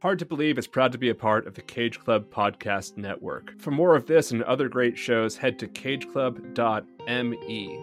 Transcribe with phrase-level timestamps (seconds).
[0.00, 3.52] Hard to Believe is proud to be a part of the Cage Club Podcast Network.
[3.60, 7.78] For more of this and other great shows, head to cageclub.me.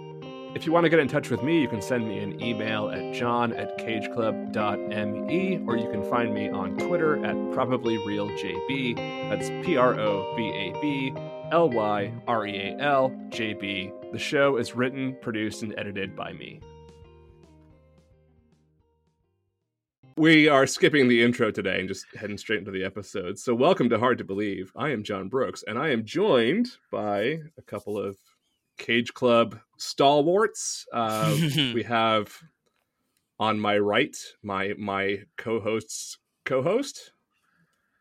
[0.55, 2.89] If you want to get in touch with me, you can send me an email
[2.89, 8.95] at john at cageclub.me, or you can find me on Twitter at probablyrealjb.
[9.29, 11.13] That's P R O B A B
[11.51, 13.91] L Y R E A L J B.
[14.11, 16.61] The show is written, produced, and edited by me.
[20.17, 23.37] We are skipping the intro today and just heading straight into the episode.
[23.37, 24.71] So, welcome to Hard to Believe.
[24.75, 28.17] I am John Brooks, and I am joined by a couple of
[28.79, 30.87] Cage Club stalwarts.
[30.91, 32.35] Uh, we have
[33.39, 37.11] on my right my my co-host's co-host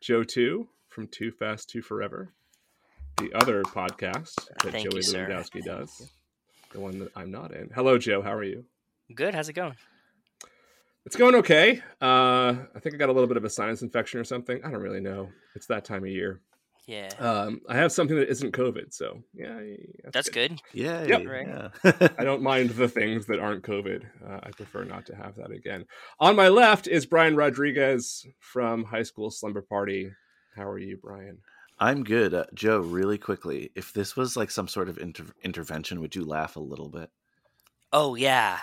[0.01, 2.33] Joe Two from Too Fast Too Forever,
[3.17, 5.01] the other podcast that Thank Joey.
[5.01, 6.09] Lewandowski does,
[6.71, 7.69] the one that I'm not in.
[7.75, 8.23] Hello, Joe.
[8.23, 8.65] How are you?
[9.13, 9.35] Good.
[9.35, 9.75] How's it going?
[11.07, 11.81] It's going okay.
[12.01, 14.59] Uh, I think I got a little bit of a sinus infection or something.
[14.65, 15.29] I don't really know.
[15.55, 16.41] It's that time of year.
[16.85, 17.07] Yeah.
[17.17, 19.57] Um, I have something that isn't COVID, so yeah,
[20.11, 20.59] That's good.
[20.73, 21.25] Yeah, Yep.
[21.25, 21.47] Right.
[21.47, 22.09] yeah.
[22.19, 24.03] I don't mind the things that aren't COVID.
[24.21, 25.85] Uh, I prefer not to have that again.
[26.19, 30.11] On my left is Brian Rodriguez from High School Slumber Party.
[30.57, 31.37] How are you, Brian?
[31.79, 32.79] I'm good, uh, Joe.
[32.79, 36.61] Really quickly, if this was like some sort of inter- intervention, would you laugh a
[36.61, 37.09] little bit?
[37.93, 38.59] Oh yeah.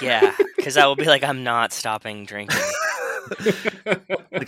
[0.00, 0.34] Yeah.
[0.56, 2.60] Because I will be like, I'm not stopping drinking.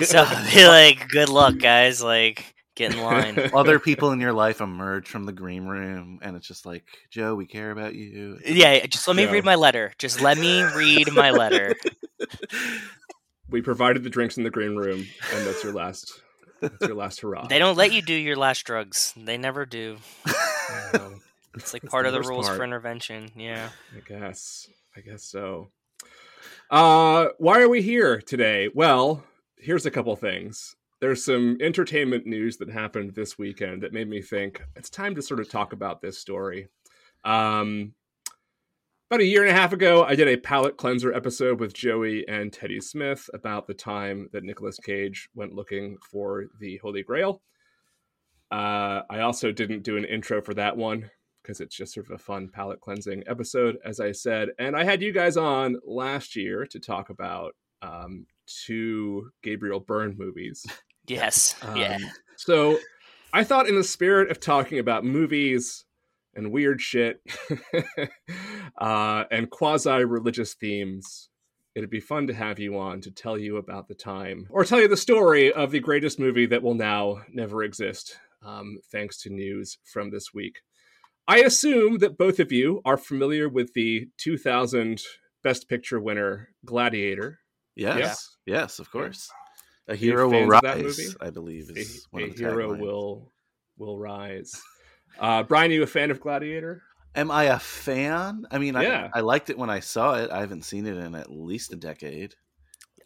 [0.02, 2.02] So I'll be like, good luck, guys.
[2.02, 3.38] Like, get in line.
[3.54, 7.34] other people in your life emerge from the green room, and it's just like, Joe,
[7.34, 8.38] we care about you.
[8.44, 8.84] Yeah.
[8.86, 9.30] Just let me Yeah.
[9.30, 9.92] read my letter.
[9.98, 11.76] Just let me read my letter.
[13.48, 16.12] we provided the drinks in the green room, and that's your last.
[16.60, 17.46] That's your last hurrah.
[17.46, 19.12] They don't let you do your last drugs.
[19.16, 19.98] They never do.
[21.54, 22.58] It's like That's part the of the rules part.
[22.58, 23.30] for intervention.
[23.36, 23.68] Yeah.
[23.94, 24.66] I guess.
[24.96, 25.70] I guess so.
[26.70, 28.68] Uh, why are we here today?
[28.72, 29.24] Well,
[29.58, 30.76] here's a couple things.
[31.00, 35.22] There's some entertainment news that happened this weekend that made me think it's time to
[35.22, 36.68] sort of talk about this story.
[37.24, 37.94] Um,
[39.10, 42.26] about a year and a half ago, I did a palate cleanser episode with Joey
[42.28, 47.42] and Teddy Smith about the time that Nicolas Cage went looking for the Holy Grail.
[48.50, 51.10] Uh, I also didn't do an intro for that one
[51.44, 54.48] because it's just sort of a fun palate cleansing episode, as I said.
[54.58, 60.16] And I had you guys on last year to talk about um, two Gabriel Byrne
[60.18, 60.66] movies.
[61.06, 61.54] Yes.
[61.76, 61.96] yeah.
[61.96, 62.78] Um, So
[63.34, 65.84] I thought, in the spirit of talking about movies
[66.34, 67.20] and weird shit
[68.78, 71.28] uh, and quasi religious themes,
[71.74, 74.80] it'd be fun to have you on to tell you about the time or tell
[74.80, 79.28] you the story of the greatest movie that will now never exist, um, thanks to
[79.28, 80.62] news from this week.
[81.26, 85.00] I assume that both of you are familiar with the 2000
[85.42, 87.40] Best Picture winner, Gladiator.
[87.76, 89.30] Yes, yes, of course.
[89.88, 91.16] A hero will fans of that rise.
[91.20, 92.78] I believe A, is one a of the hero taglines.
[92.80, 93.32] will
[93.76, 94.52] will rise.
[95.18, 96.82] Uh, Brian, are you a fan of Gladiator?
[97.14, 98.46] Am I a fan?
[98.50, 99.10] I mean, Yeah.
[99.14, 100.30] I, I liked it when I saw it.
[100.30, 102.34] I haven't seen it in at least a decade.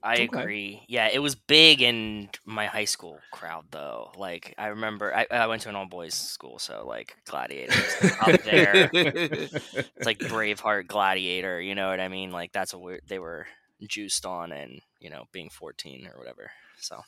[0.02, 0.24] I Okay.
[0.24, 0.82] agree.
[0.88, 4.12] Yeah, it was big in my high school crowd, though.
[4.16, 7.74] Like, I remember I, I went to an all boys school, so like Gladiator
[8.20, 8.88] up there.
[8.92, 11.60] It's like Braveheart, Gladiator.
[11.60, 12.30] You know what I mean?
[12.30, 13.46] Like that's what we're, they were
[13.86, 16.50] juiced on, and you know, being fourteen or whatever.
[16.80, 17.00] So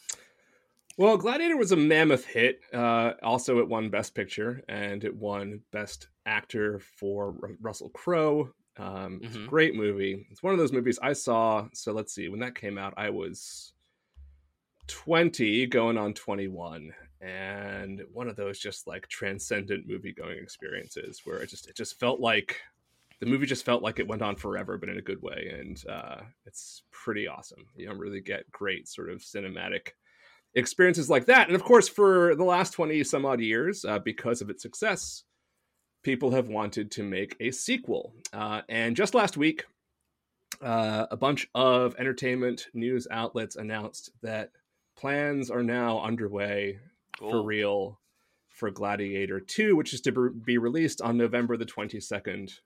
[0.97, 2.61] Well, Gladiator was a mammoth hit.
[2.75, 8.51] Uh, also, it won Best Picture and it won Best Actor for Ru- Russell Crowe.
[8.77, 9.47] Um, It's a Mhm.
[9.47, 10.27] great movie.
[10.31, 11.69] It's one of those movies I saw.
[11.75, 12.29] So let's see.
[12.29, 13.75] When that came out, I was
[14.87, 21.43] 20, going on 21, and one of those just like transcendent movie going experiences where
[21.43, 22.61] it just it just felt like
[23.21, 25.55] the movie just felt like it went on forever, but in a good way.
[25.59, 27.67] And uh, it's pretty awesome.
[27.77, 29.91] You don't really get great sort of cinematic
[30.55, 31.49] experiences like that.
[31.49, 35.25] And of course, for the last 20 some odd years, uh, because of its success,
[36.03, 38.15] people have wanted to make a sequel.
[38.33, 39.65] Uh, and just last week,
[40.63, 44.51] uh, a bunch of entertainment news outlets announced that
[44.97, 46.79] plans are now underway
[47.19, 47.99] for real
[48.49, 52.61] for Gladiator 2, which is to be- be released on November the 22nd,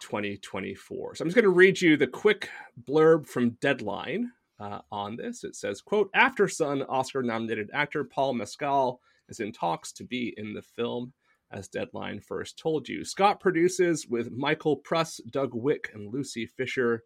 [0.00, 1.14] 2024.
[1.14, 2.50] So I'm just going to read you the quick
[2.86, 5.44] blurb from Deadline uh, on this.
[5.44, 10.52] It says, quote, Aftersun Oscar nominated actor Paul Mescal is in talks to be in
[10.52, 11.12] the film,
[11.50, 13.04] as Deadline first told you.
[13.04, 17.04] Scott produces with Michael Pruss, Doug Wick, and Lucy Fisher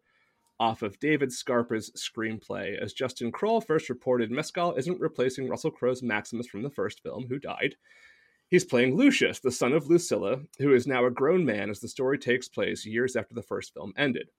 [0.59, 2.77] off of David Scarpa's screenplay.
[2.79, 7.25] As Justin Kroll first reported, Mescal isn't replacing Russell Crowe's Maximus from the first film,
[7.27, 7.75] who died.
[8.47, 11.87] He's playing Lucius, the son of Lucilla, who is now a grown man as the
[11.87, 14.29] story takes place years after the first film ended.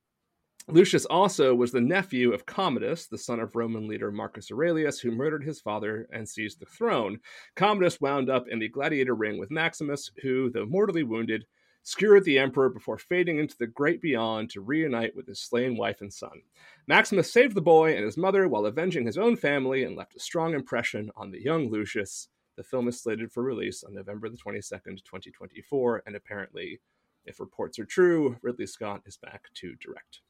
[0.66, 5.10] Lucius also was the nephew of Commodus, the son of Roman leader Marcus Aurelius, who
[5.10, 7.20] murdered his father and seized the throne.
[7.54, 11.44] Commodus wound up in the gladiator ring with Maximus, who, though mortally wounded,
[11.82, 16.00] skewered the emperor before fading into the great beyond to reunite with his slain wife
[16.00, 16.40] and son.
[16.88, 20.20] Maximus saved the boy and his mother while avenging his own family and left a
[20.20, 22.28] strong impression on the young Lucius.
[22.56, 26.80] The film is slated for release on November the 22nd, 2024, and apparently,
[27.26, 30.20] if reports are true, Ridley Scott is back to direct.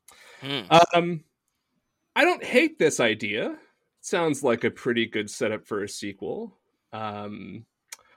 [0.41, 0.61] Hmm.
[0.95, 1.25] Um,
[2.17, 3.57] I don't hate this idea.
[4.01, 6.59] Sounds like a pretty good setup for a sequel.
[6.93, 7.67] Um,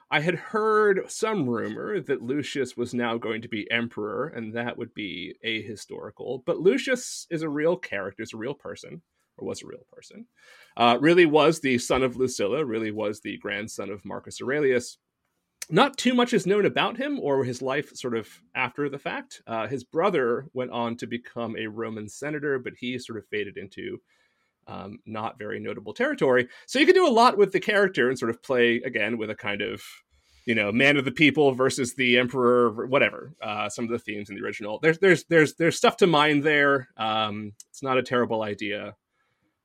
[0.10, 4.78] I had heard some rumor that Lucius was now going to be emperor, and that
[4.78, 6.44] would be ahistorical.
[6.46, 9.02] But Lucius is a real character, is a real person,
[9.38, 10.28] or was a real person.
[10.78, 14.98] Uh, really was the son of Lucilla, really was the grandson of Marcus Aurelius.
[15.69, 19.42] Not too much is known about him or his life sort of after the fact.
[19.46, 23.58] Uh, his brother went on to become a Roman senator, but he sort of faded
[23.58, 24.00] into
[24.68, 26.48] um, not very notable territory.
[26.68, 29.30] So you can do a lot with the character and sort of play again with
[29.30, 29.81] a kind of
[30.46, 33.34] you know man of the people versus the emperor, whatever.
[33.42, 34.80] Uh, some of the themes in the original.
[34.81, 36.88] There's there's there's there's stuff to mine there.
[36.98, 38.96] Um, it's not a terrible idea.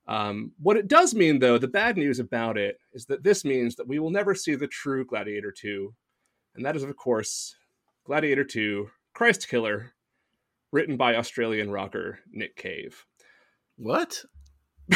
[0.07, 3.75] Um, what it does mean, though, the bad news about it is that this means
[3.75, 5.93] that we will never see the true Gladiator 2.
[6.55, 7.55] And that is, of course,
[8.05, 9.93] Gladiator 2 Christ Killer,
[10.71, 13.05] written by Australian rocker Nick Cave.
[13.77, 14.23] What?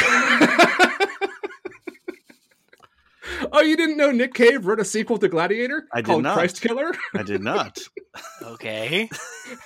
[3.52, 6.34] oh, you didn't know Nick Cave wrote a sequel to Gladiator I did called not.
[6.34, 6.92] Christ Killer?
[7.14, 7.78] I did not.
[8.42, 9.08] Okay.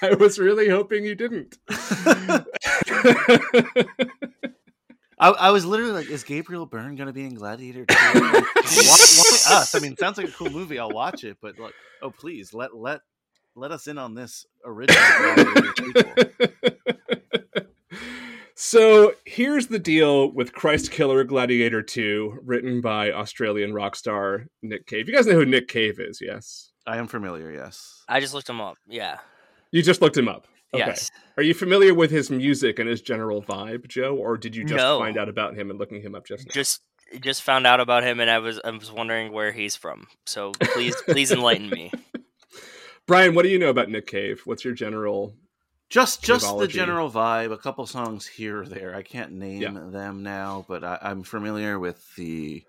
[0.02, 1.56] I was really hoping you didn't.
[5.22, 7.94] I, I was literally like, is Gabriel Byrne going to be in Gladiator 2?
[7.94, 9.72] Like, why, why us?
[9.72, 10.80] I mean, it sounds like a cool movie.
[10.80, 13.02] I'll watch it, but like, oh, please let let
[13.54, 14.98] let us in on this original
[18.56, 24.88] so here's the deal with Christ Killer Gladiator 2, written by Australian rock star Nick
[24.88, 25.08] Cave.
[25.08, 26.72] You guys know who Nick Cave is, yes?
[26.84, 27.52] I am familiar.
[27.52, 28.02] Yes.
[28.08, 28.76] I just looked him up.
[28.88, 29.18] Yeah.
[29.70, 30.48] You just looked him up.
[30.74, 30.84] Okay.
[30.86, 31.10] Yes.
[31.36, 34.76] Are you familiar with his music and his general vibe, Joe, or did you just
[34.78, 34.98] No.
[34.98, 36.52] find out about him and looking him up just now?
[36.52, 36.80] Just
[37.20, 40.06] just found out about him and I was I was wondering where he's from.
[40.26, 41.92] So please please enlighten me.
[43.06, 44.40] Brian, what do you know about Nick Cave?
[44.46, 45.34] What's your general?
[45.90, 47.52] Just just the general vibe.
[47.52, 48.94] A couple songs here or there.
[48.94, 49.72] I can't name Yeah.
[49.72, 52.62] them now, but I, I'm familiar with the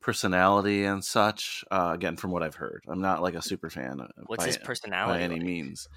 [0.00, 1.64] personality and such.
[1.70, 4.00] Uh, again, from what I've heard, I'm not like a super fan.
[4.00, 5.18] uh, What's by, his personality?
[5.18, 5.44] by any like?
[5.44, 5.88] means.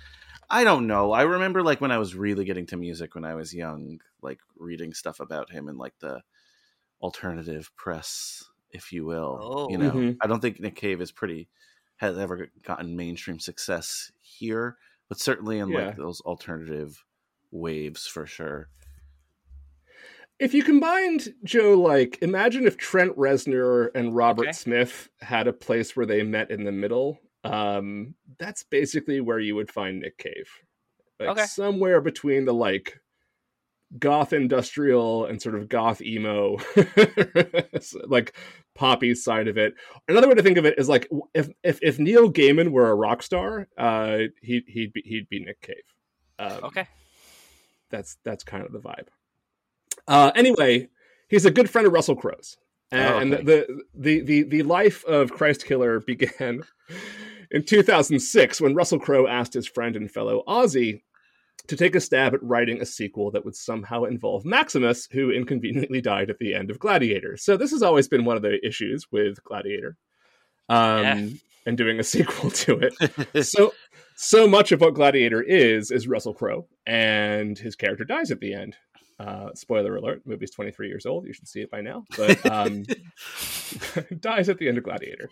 [0.50, 1.12] I don't know.
[1.12, 4.40] I remember like when I was really getting to music when I was young, like
[4.56, 6.24] reading stuff about him and like the
[7.01, 9.46] alternative press, if you will.
[9.68, 9.80] You Oh.
[9.80, 10.22] know, Mhm.
[10.22, 11.50] I don't think Nick Cave is pretty
[11.98, 14.78] has ever gotten mainstream success here,
[15.10, 15.74] but certainly in Yeah.
[15.74, 17.06] like those alternative
[17.52, 18.69] waves for sure.
[20.40, 24.56] If you combined Joe, like imagine if Trent Reznor and Robert Okay.
[24.56, 27.19] Smith had a place where they met in the middle.
[27.44, 30.50] Um, that's basically where you would find Nick Cave,
[31.19, 31.45] like Okay.
[31.45, 33.00] somewhere between the like
[33.97, 36.57] goth industrial and sort of goth emo,
[38.07, 38.36] like
[38.75, 39.74] poppy side of it.
[40.07, 42.95] Another way to think of it is like if if if Neil Gaiman were a
[42.95, 45.75] rock star, uh, he he'd be, he'd be Nick Cave.
[46.38, 46.88] Um, Okay.
[47.89, 49.07] that's that's kind of the vibe.
[50.07, 50.88] Uh, anyway,
[51.30, 52.57] he's a good friend of Russell Crowe's,
[52.92, 53.44] and, Oh, and okay.
[53.44, 56.64] the, the the the life of Christ Killer began
[57.51, 61.01] in 2006 when Russell Crowe asked his friend and fellow Aussie
[61.68, 66.01] to take a stab at writing a sequel that would somehow involve Maximus, who inconveniently
[66.01, 67.37] died at the end of Gladiator.
[67.37, 69.97] So this has always been one of the issues with Gladiator,
[70.68, 71.27] um, Yeah.
[71.65, 73.73] and doing a sequel to it so
[74.15, 78.53] so much of what Gladiator is is Russell Crowe, and his character dies at the
[78.53, 78.75] end.
[79.19, 81.25] Uh, spoiler alert: movie's twenty three years old.
[81.27, 82.83] You should see it by now, but um,
[84.19, 85.29] dies at the end of Gladiator.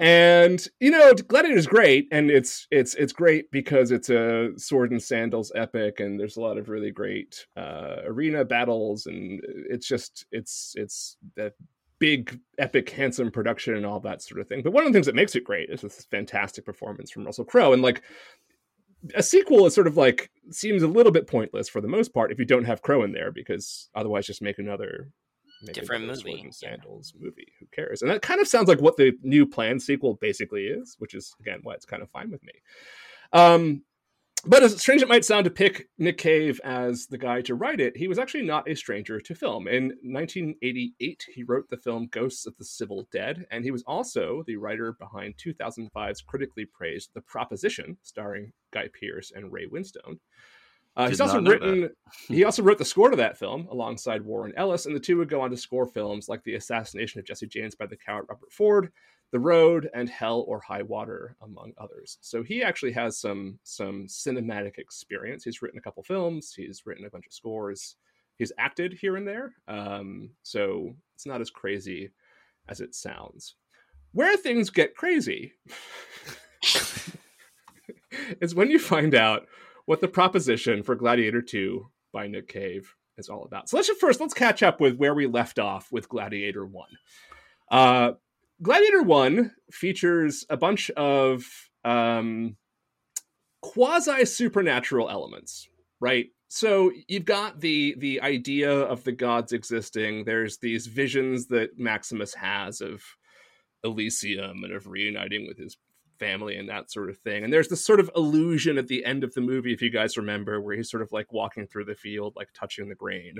[0.00, 5.02] And you know, Gladiator's great, and it's it's it's great because it's a sword and
[5.02, 10.24] sandals epic, and there's a lot of really great uh, arena battles, and it's just
[10.32, 11.52] it's it's that
[11.98, 14.62] big, epic, handsome production and all that sort of thing.
[14.62, 17.44] But one of the things that makes it great is this fantastic performance from Russell
[17.44, 18.00] Crowe, and like
[19.14, 22.32] a sequel is sort of like seems a little bit pointless for the most part
[22.32, 25.10] if you don't have Crowe in there, because otherwise just make another
[25.66, 26.50] Different movie, and yeah.
[26.50, 27.52] Sandals movie.
[27.60, 28.02] Who cares?
[28.02, 31.34] And that kind of sounds like what the new planned sequel basically is, which is
[31.40, 32.52] again why it's kind of fine with me.
[33.32, 33.82] Um,
[34.46, 37.78] but as strange it might sound to pick Nick Cave as the guy to write
[37.78, 39.68] it, he was actually not a stranger to film.
[39.68, 44.42] In 1988, he wrote the film Ghosts of the Civil Dead, and he was also
[44.46, 50.20] the writer behind 2005's critically praised The Proposition, starring Guy Pearce and Ray Winstone.
[50.96, 51.88] Uh, he's also written.
[52.28, 55.28] he also wrote the score to that film alongside Warren Ellis, and the two would
[55.28, 58.52] go on to score films like The Assassination of Jesse James by the coward Robert
[58.52, 58.90] Ford,
[59.30, 62.18] The Road, and Hell or High Water, among others.
[62.20, 65.44] So he actually has some some cinematic experience.
[65.44, 66.52] He's written a couple films.
[66.54, 67.96] He's written a bunch of scores.
[68.36, 69.52] He's acted here and there.
[69.68, 72.10] Um, so it's not as crazy
[72.68, 73.54] as it sounds.
[74.12, 75.52] Where things get crazy
[78.40, 79.46] is when you find out
[79.90, 83.68] what the proposition for Gladiator 2 by Nick Cave is all about.
[83.68, 86.88] So let's just first let's catch up with where we left off with Gladiator 1.
[87.72, 88.12] Uh,
[88.62, 91.44] Gladiator 1 features a bunch of
[91.84, 92.56] um,
[93.62, 95.68] quasi supernatural elements,
[95.98, 96.26] right?
[96.46, 100.24] So you've got the the idea of the gods existing.
[100.24, 103.02] There's these visions that Maximus has of
[103.82, 105.76] Elysium and of reuniting with his
[106.20, 107.42] family and that sort of thing.
[107.42, 110.16] And there's this sort of illusion at the end of the movie, if you guys
[110.16, 113.36] remember, where he's sort of like walking through the field, like touching the grain,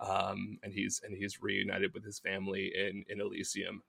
[0.00, 3.82] um, and he's and he's reunited with his family in in Elysium.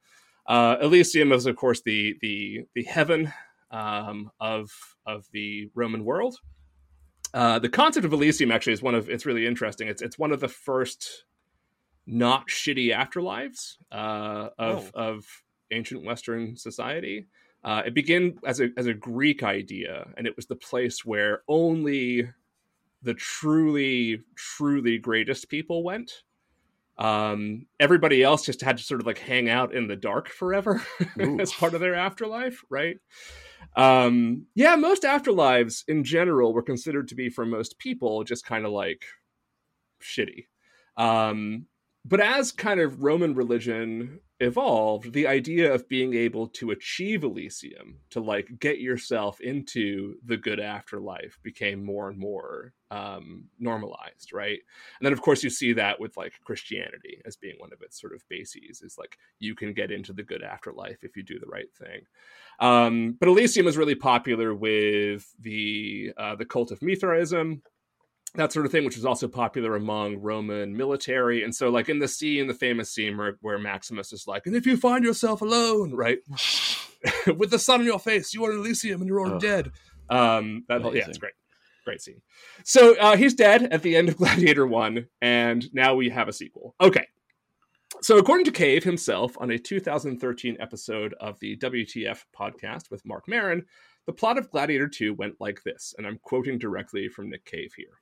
[0.47, 3.33] Uh, Elysium is, of course, the the the heaven
[3.71, 4.71] um, of
[5.05, 6.37] of the Roman world.
[7.33, 9.87] Uh, the concept of Elysium actually is one of it's really interesting.
[9.87, 11.25] It's it's one of the first
[12.07, 14.99] not shitty afterlives uh, of Oh.
[15.09, 15.25] of
[15.71, 17.27] ancient Western society.
[17.63, 21.43] Uh, it began as a as a Greek idea, and it was the place where
[21.47, 22.29] only
[23.01, 26.23] the truly truly greatest people went.
[26.97, 30.85] Um, everybody else just had to sort of like hang out in the dark forever
[31.39, 32.97] as part of their afterlife, right?
[33.75, 38.65] Um, yeah, most afterlives in general were considered to be for most people just kind
[38.65, 39.05] of like
[40.01, 40.47] shitty.
[40.97, 41.67] Um,
[42.03, 47.99] but as kind of Roman religion evolved, the idea of being able to achieve Elysium,
[48.09, 54.59] to like get yourself into the good afterlife, became more and more um, normalized, right?
[54.99, 57.99] And then, of course, you see that with like Christianity as being one of its
[57.99, 61.39] sort of bases is like you can get into the good afterlife if you do
[61.39, 62.01] the right thing.
[62.59, 67.61] Um, but Elysium is really popular with the uh, the cult of Mithraism,
[68.35, 71.43] that sort of thing, which was also popular among Roman military.
[71.43, 74.55] And so, like in the scene, the famous scene where, where Maximus is like, "And
[74.55, 76.19] if you find yourself alone, right,
[77.37, 79.41] with the sun on your face, you are in Elysium and you're already Ugh.
[79.41, 79.71] dead."
[80.09, 81.33] Um, that whole, yeah, it's great,
[81.85, 82.21] great scene.
[82.63, 86.33] So uh, he's dead at the end of Gladiator One, and now we have a
[86.33, 86.75] sequel.
[86.81, 87.07] Okay.
[88.01, 93.27] So, according to Cave himself, on a 2013 episode of the WTF podcast with Mark
[93.27, 93.65] Maron,
[94.05, 97.73] the plot of Gladiator 2 went like this, and I'm quoting directly from Nick Cave
[97.75, 97.99] here.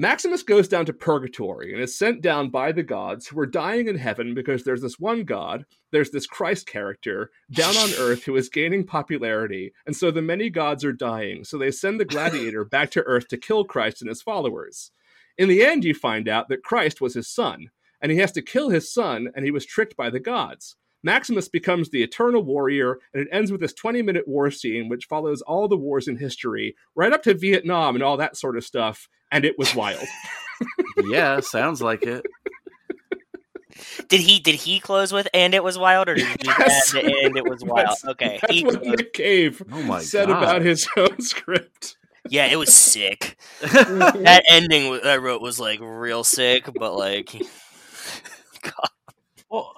[0.00, 3.86] Maximus goes down to purgatory and is sent down by the gods who are dying
[3.86, 8.34] in heaven because there's this one god, there's this Christ character down on earth who
[8.34, 12.64] is gaining popularity, and so the many gods are dying, so they send the gladiator
[12.64, 14.90] back to earth to kill Christ and his followers.
[15.36, 17.68] In the end, you find out that Christ was his son,
[18.00, 20.76] and he has to kill his son, and he was tricked by the gods.
[21.02, 25.04] Maximus becomes the eternal warrior, and it ends with this 20 minute war scene, which
[25.04, 28.64] follows all the wars in history, right up to Vietnam and all that sort of
[28.64, 30.06] stuff, and it was wild.
[31.08, 32.24] yeah, sounds like it.
[34.08, 36.94] Did he did he close with and it was wild or did he Yes.
[36.94, 37.78] add and it was wild?
[37.88, 38.38] That's- Okay.
[38.42, 40.42] That's He what closed- Nick Cave Oh my said god.
[40.42, 41.96] about his own script.
[42.28, 43.38] yeah, it was sick.
[43.60, 47.32] That ending wa- I wrote was like real sick, but like
[48.62, 48.90] God.
[49.50, 49.74] Well,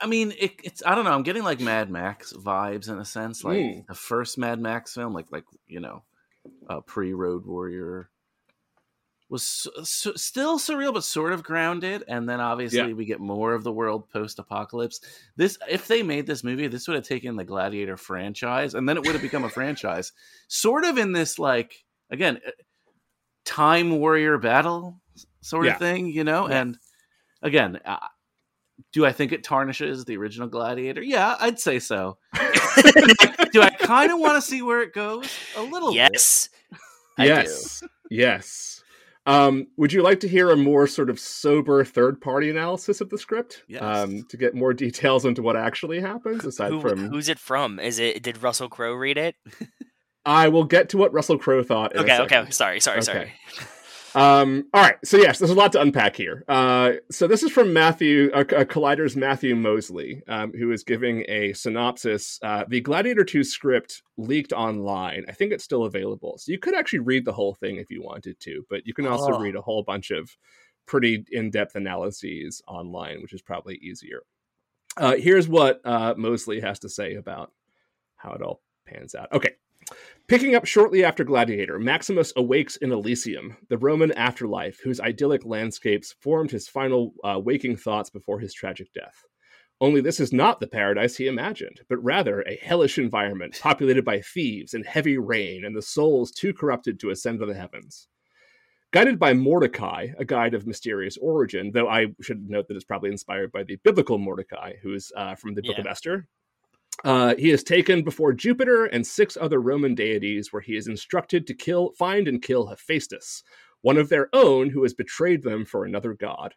[0.00, 1.12] I mean, it, it's I don't know.
[1.12, 3.86] I'm getting like Mad Max vibes in a sense, like Mm.
[3.86, 6.02] the first Mad Max film, like like you know,
[6.70, 8.08] uh, pre Road Warrior
[9.30, 12.92] was s s- still surreal but sort of grounded, and then obviously Yeah.
[12.92, 15.00] we get more of the world post apocalypse.
[15.36, 18.96] This, if they made this movie, this would have taken the Gladiator franchise, and then
[18.96, 20.12] it would have become a franchise,
[20.48, 22.50] sort of in this like again, uh,
[23.44, 25.00] time warrior battle
[25.40, 25.72] sort Yeah.
[25.72, 26.60] of thing, you know, Yeah.
[26.60, 26.78] and
[27.42, 27.80] again.
[27.84, 27.98] Uh,
[28.92, 31.00] do I think it tarnishes the original Gladiator?
[31.02, 32.18] Yeah, I'd say so.
[33.52, 35.28] do I kind of want to see where it goes?
[35.56, 36.10] A little bit.
[36.12, 36.48] Yes.
[37.18, 37.28] I do.
[37.32, 37.82] yes.
[38.10, 38.73] Yes.
[39.26, 43.08] Um, would you like to hear a more sort of sober third party analysis of
[43.08, 43.62] the script?
[43.68, 43.82] Yes.
[43.82, 47.08] Um, to get more details into what actually happens, aside Who, from.
[47.08, 47.78] who's it from?
[47.80, 49.36] Is it did Russell Crowe read it?
[50.26, 51.94] I will get to what Russell Crowe thought.
[51.94, 52.50] In Okay, okay.
[52.50, 53.04] Sorry, sorry, Okay.
[53.04, 53.32] sorry.
[54.14, 54.96] Um, all right.
[55.04, 56.44] So yes, there's a lot to unpack here.
[56.48, 61.52] Uh, so this is from Matthew, uh, Collider's Matthew Mosley, um, who is giving a
[61.52, 62.38] synopsis.
[62.42, 65.24] Uh, the Gladiator 2 script leaked online.
[65.28, 66.38] I think it's still available.
[66.38, 69.06] So you could actually read the whole thing if you wanted to, but you can
[69.06, 69.40] also Oh.
[69.40, 70.30] read a whole bunch of
[70.86, 74.22] pretty in-depth analyses online, which is probably easier.
[74.96, 77.50] Uh, here's what uh, Mosley has to say about
[78.16, 79.32] how it all pans out.
[79.32, 79.54] Okay.
[80.26, 86.14] Picking up shortly after Gladiator, Maximus awakes in Elysium, the Roman afterlife, whose idyllic landscapes
[86.20, 89.24] formed his final uh, waking thoughts before his tragic death.
[89.80, 94.20] Only this is not the paradise he imagined, but rather a hellish environment populated by
[94.20, 98.08] thieves and heavy rain and the souls too corrupted to ascend to the heavens.
[98.92, 103.10] Guided by Mordecai, a guide of mysterious origin, though I should note that it's probably
[103.10, 106.28] inspired by the biblical Mordecai, who is uh, from the Book of Esther.
[107.02, 111.46] Uh, he is taken before Jupiter and six other Roman deities, where he is instructed
[111.46, 113.42] to kill, find, and kill Hephaestus,
[113.82, 116.54] one of their own who has betrayed them for another god.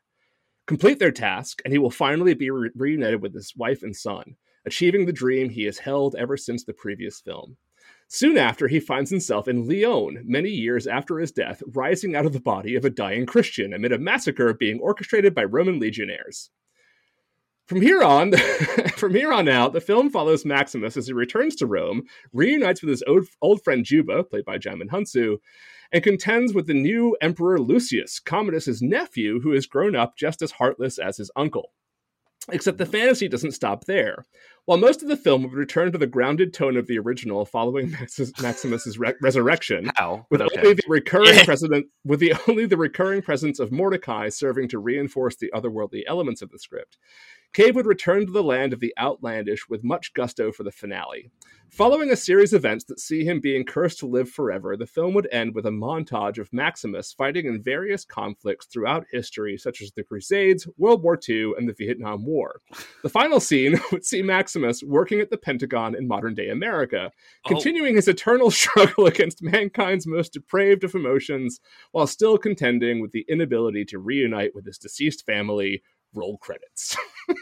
[0.68, 4.36] Complete their task, and he will finally be re- reunited with his wife and son,
[4.66, 7.58] achieving the dream he has held ever since the previous film.
[8.10, 12.34] Soon after, he finds himself in Lyon, many years after his death, rising out of
[12.34, 16.50] the body of a dying Christian amid a massacre being orchestrated by Roman legionnaires.
[17.68, 18.32] From here on,
[18.96, 22.90] from here on out, the film follows Maximus as he returns to Rome, reunites with
[22.90, 25.38] his old, old friend Juba, played by Djimon Hounsou,
[25.92, 30.52] and contends with the new Emperor Lucius, Commodus's nephew, who has grown up just as
[30.52, 31.72] heartless as his uncle.
[32.50, 34.24] Except the fantasy doesn't stop there.
[34.66, 37.90] While most of the film would return to the grounded tone of the original following
[37.90, 40.26] Maxis, Maximus's re- resurrection, How?
[40.30, 40.60] with okay.
[40.62, 41.44] only the recurring Yeah.
[41.46, 46.42] presence with the only the recurring presence of Mordecai serving to reinforce the otherworldly elements
[46.42, 46.98] of the script.
[47.58, 51.32] Cave would return to the land of the outlandish with much gusto for the finale.
[51.72, 55.16] Following a series of events that see him being cursed to live forever, the film
[55.16, 59.92] would end with a montage of Maximus fighting in various conflicts throughout history, such as
[59.92, 62.62] the Crusades, World War II, and the Vietnam War.
[63.02, 67.12] The final scene would see Maximus working at the Pentagon in modern day America,
[67.46, 71.60] Oh, continuing his eternal struggle against mankind's most depraved of emotions
[71.92, 75.82] while still contending with the inability to reunite with his deceased family.
[76.14, 76.98] Roll credits.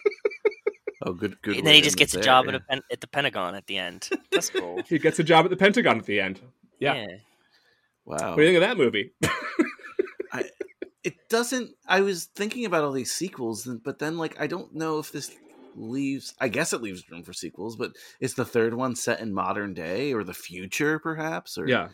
[1.05, 1.57] Oh, good, good.
[1.57, 2.53] and then he just in gets a job yeah.
[2.53, 4.09] at, a pen- at the Pentagon at the end.
[4.31, 4.81] That's cool.
[4.87, 6.41] he gets a job at the Pentagon at the end.
[6.79, 7.05] Yeah.
[8.05, 8.29] Wow.
[8.31, 9.11] What do you think of that movie?
[10.31, 10.45] I,
[11.03, 14.97] it doesn't i was thinking about all these sequels but then like i don't know
[14.99, 15.31] if this
[15.75, 19.31] leaves i guess it leaves room for sequels but is the third one set in
[19.33, 21.89] modern day or the future perhaps or yeah.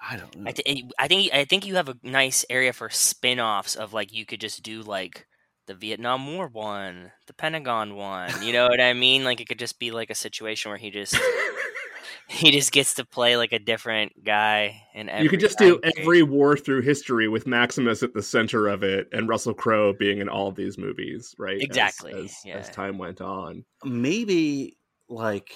[0.00, 2.90] i don't know I, th- I think I think you have a nice area for
[2.90, 5.26] spin-offs of like you could just do like
[5.66, 8.30] the Vietnam War one, the Pentagon one.
[8.42, 9.24] You know what I mean?
[9.24, 11.16] Like it could just be like a situation where he just
[12.28, 15.80] he just gets to play like a different guy and you could just do time
[15.80, 15.98] period.
[16.00, 20.18] every war through history with Maximus at the center of it and Russell Crowe being
[20.18, 21.56] in all of these movies, right?
[21.56, 22.56] As- Exactly, As, yeah.
[22.56, 23.64] as time went on.
[23.84, 24.76] maybe
[25.08, 25.52] like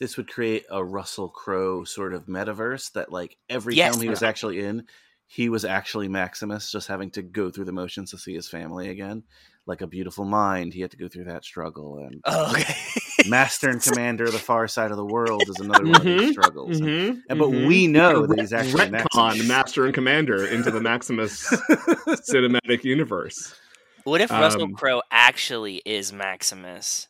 [0.00, 3.94] this would create a russell crowe sort of metaverse that like every Yes.
[3.94, 4.84] film he was actually in
[5.30, 8.88] he was actually maximus just having to go through the motions to see his family
[8.88, 9.22] again
[9.66, 12.74] like a beautiful mind he had to go through that struggle and Oh, okay.
[13.28, 16.18] master and commander of the far side of the world is another one of Mhm,
[16.20, 17.66] these struggles And- Mhm, And, but mhm.
[17.66, 19.48] we know that he's actually retcon Maximus.
[19.48, 21.42] Master and Commander into the Maximus
[22.30, 23.54] cinematic universe.
[24.04, 27.08] What if Russell Um, Crowe actually is Maximus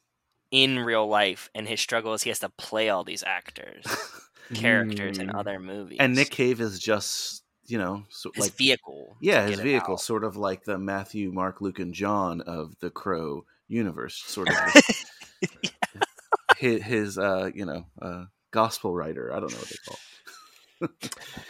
[0.50, 3.84] in real life, and his struggle is he has to play all these actors,
[4.54, 5.36] characters in Hmm.
[5.36, 9.16] other movies, and Nick Cave is just you know so, his like vehicle.
[9.20, 13.44] yeah his vehicle sort of like the Matthew, Mark, Luke, and John of the Crowe
[13.68, 14.56] universe, sort of
[16.58, 19.30] his, his uh you know uh gospel writer.
[19.32, 19.98] I don't know what they call.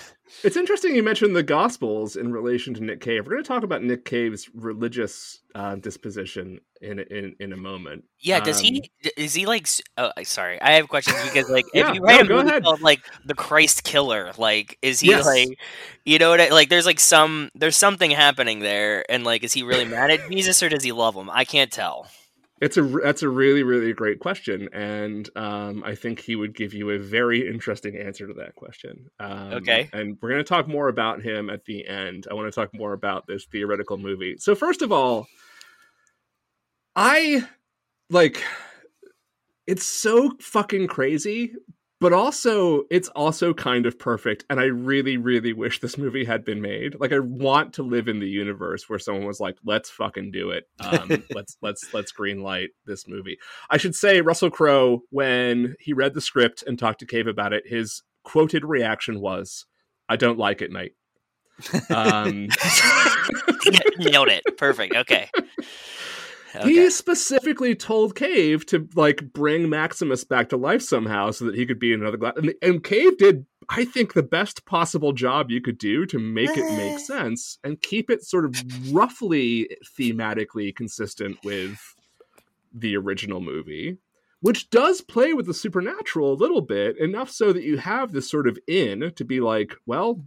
[0.43, 0.47] it.
[0.47, 3.27] It's interesting you mentioned the Gospels in relation to Nick Cave.
[3.27, 8.05] We're going to talk about Nick Cave's religious uh, disposition in in in a moment.
[8.21, 8.91] Yeah, does Um, he?
[9.17, 9.67] Is he like?
[9.97, 12.81] Oh, sorry, I have questions because like Yeah, if you write no, a movie called
[12.81, 15.27] like the Christ Killer, like is he Yes.
[15.27, 15.59] like,
[16.05, 16.41] you know what?
[16.41, 20.11] I, like there's like some there's something happening there, and like is he really mad
[20.11, 21.31] at Jesus or does he love him?
[21.31, 22.09] I can't tell.
[22.61, 26.75] It's a that's a really really great question, and um, I think he would give
[26.75, 29.11] you a very interesting answer to that question.
[29.21, 29.89] Um, Okay.
[29.93, 32.27] and we're going to talk more about him at the end.
[32.31, 34.37] I want to talk more about this theoretical movie.
[34.39, 35.29] So first of all,
[36.97, 37.47] I
[38.11, 38.43] like
[39.67, 41.55] it's so fucking crazy,
[42.01, 44.45] but also it's also kind of perfect.
[44.49, 46.99] And I really really wish this movie had been made.
[47.01, 50.51] Like I want to live in the universe where someone was like, "Let's fucking do
[50.51, 50.65] it.
[50.81, 53.39] Um, let's let's let's green light this movie."
[53.71, 57.53] I should say Russell Crowe when he read the script and talked to Cave about
[57.53, 59.67] it, his quoted reaction was,
[60.09, 60.93] "I don't like it, mate."
[61.91, 62.49] Um,
[63.99, 64.45] Nailed it.
[64.57, 64.95] Perfect.
[64.95, 65.29] Okay.
[66.63, 71.67] He specifically told Cave to like bring Maximus back to life somehow so that he
[71.67, 72.35] could be another glass.
[72.37, 76.57] And, and Cave did, I think, the best possible job you could do to make
[76.57, 78.55] it make sense and keep it sort of
[78.93, 81.95] roughly thematically consistent with
[82.73, 83.99] the original movie
[84.41, 88.31] which does play with the supernatural a little bit, enough so that you have this
[88.31, 90.25] sort of in to be like, well,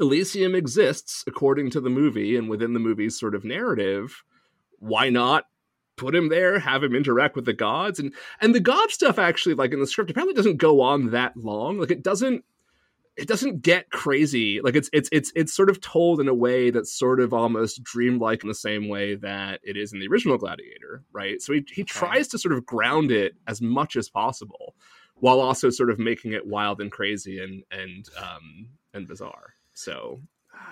[0.00, 4.22] Elysium exists according to the movie and within the movie's sort of narrative.
[4.82, 5.44] Why not
[5.96, 8.00] put him there, have him interact with the gods?
[8.00, 11.36] And and the god stuff actually, like in the script, apparently doesn't go on that
[11.36, 11.78] long.
[11.78, 12.44] Like it doesn't
[13.16, 14.60] it doesn't get crazy.
[14.60, 17.82] Like it's it's it's it's sort of told in a way that's sort of almost
[17.84, 21.40] dreamlike in the same way that it is in the original Gladiator, right?
[21.40, 24.74] So he he tries to sort of ground it as much as possible,
[25.14, 29.54] while also sort of making it wild and crazy and and um and bizarre.
[29.74, 30.22] So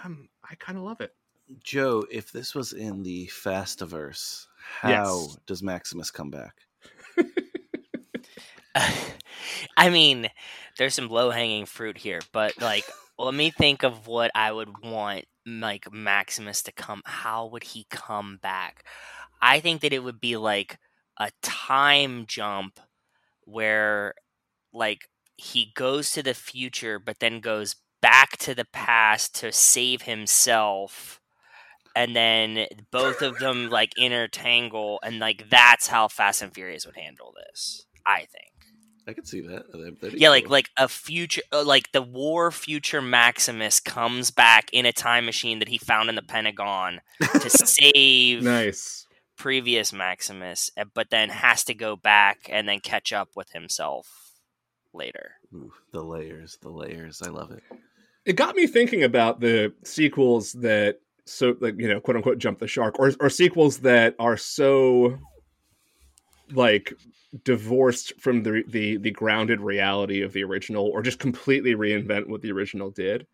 [0.04, 1.14] um, I kind of love it.
[1.58, 5.38] Joe, if this was in the Fastiverse, how Yes.
[5.46, 6.54] does Maximus come back?
[9.76, 10.28] I mean,
[10.78, 12.84] there's some low hanging fruit here, but like,
[13.18, 17.02] let me think of what I would want like Maximus to come.
[17.04, 18.84] How would he come back?
[19.42, 20.78] I think that it would be like
[21.18, 22.80] a time jump
[23.44, 24.14] where
[24.72, 30.02] like he goes to the future but then goes back to the past to save
[30.02, 31.19] himself
[31.96, 36.96] and then both of them like intertangle and like that's how Fast and Furious would
[36.96, 37.86] handle this.
[38.06, 38.46] I think.
[39.08, 39.64] I could see that.
[39.72, 40.52] That'd- that'd Yeah, like cool.
[40.52, 45.58] like a future, uh, like the war future Maximus comes back in a time machine
[45.58, 49.06] that he found in the Pentagon to save Nice.
[49.36, 54.06] previous Maximus, uh, but then has to go back and then catch up with himself
[54.92, 55.32] later.
[55.54, 57.20] Ooh, the layers, the layers.
[57.22, 57.62] I love it.
[58.26, 62.58] It got me thinking about the sequels that so like you know quote unquote jump
[62.58, 65.18] the shark or or sequels that are so
[66.52, 66.92] like
[67.44, 72.42] divorced from the the the grounded reality of the original or just completely reinvent what
[72.42, 73.26] the original did.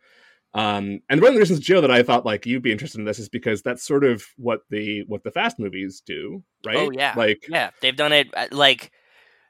[0.55, 3.05] Um, and one of the reasons, Joe, that I thought like you'd be interested in
[3.05, 6.77] this is because that's sort of what the what the fast movies do, right?
[6.77, 8.29] Oh yeah, like yeah, they've done it.
[8.35, 8.91] uh, Like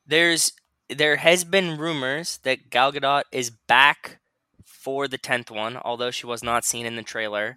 [0.07, 0.53] there's
[0.89, 4.19] there has been rumors that Gal Gadot is back
[4.65, 7.57] for the tenth one, although she was not seen in the trailer,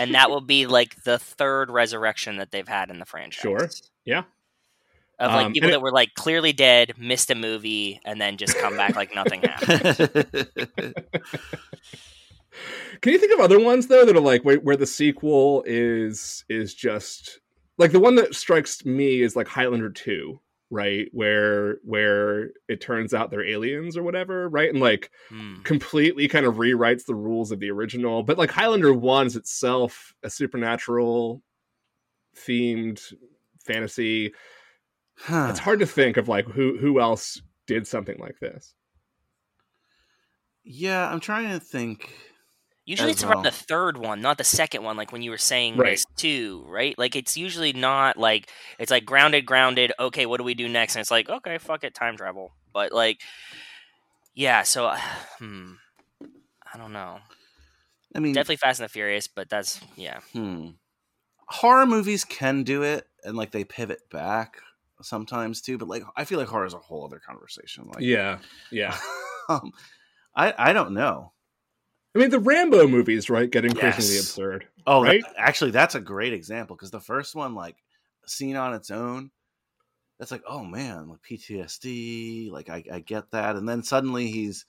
[0.00, 3.40] and that will be like the third resurrection that they've had in the franchise.
[3.40, 3.68] Sure.
[4.04, 4.22] Yeah.
[5.18, 8.20] Of like Um, people and it- that were like clearly dead, missed a movie, and
[8.20, 10.46] then just come back like nothing happened.
[13.00, 16.44] Can you think of other ones though that are like where, where the sequel is
[16.48, 17.38] is just
[17.76, 21.08] like the one that strikes me is like Highlander two, right?
[21.12, 24.68] Where where it turns out they're aliens or whatever, right?
[24.70, 25.62] And like Hmm.
[25.62, 28.22] completely kind of rewrites the rules of the original.
[28.22, 31.42] But like Highlander one is itself a supernatural
[32.36, 33.12] themed
[33.66, 34.32] fantasy.
[35.18, 35.48] Huh.
[35.50, 38.74] It's hard to think of like who who else did something like this.
[40.64, 42.12] Yeah, I'm trying to think.
[42.88, 45.76] Usually it's around the third one, not the second one, like when you were saying
[45.76, 45.90] Right.
[45.90, 46.98] this too, right?
[46.98, 50.96] Like it's usually not like it's like grounded, grounded, okay, what do we do next?
[50.96, 52.54] And it's like, okay, fuck it, time travel.
[52.72, 53.20] But like
[54.34, 54.98] yeah, so uh,
[55.38, 55.72] hmm.
[56.72, 57.18] I don't know.
[58.14, 60.20] I mean, Definitely Fast and the Furious, but that's yeah.
[60.32, 60.70] hmm.
[61.46, 64.62] horror movies can do it, and like they pivot back
[65.02, 65.76] sometimes too.
[65.76, 67.86] But like, I feel like horror is a whole other conversation.
[67.88, 68.38] Like, Yeah,
[68.70, 68.96] yeah.
[69.50, 69.72] um,
[70.34, 71.32] I I don't know.
[72.18, 73.48] I mean the Rambo movies, right?
[73.50, 74.24] get increasingly Yes.
[74.24, 74.66] absurd.
[74.86, 75.22] Oh, that- Right?
[75.36, 77.76] actually, that's a great example because the first one, like,
[78.26, 79.30] seen on its own,
[80.18, 82.50] that's like, oh man, like PTSD.
[82.50, 84.66] Like, I, I get that, and then suddenly he's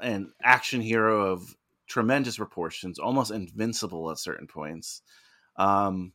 [0.00, 1.56] an action hero of
[1.88, 5.02] tremendous proportions, almost invincible at certain points.
[5.56, 6.12] Um,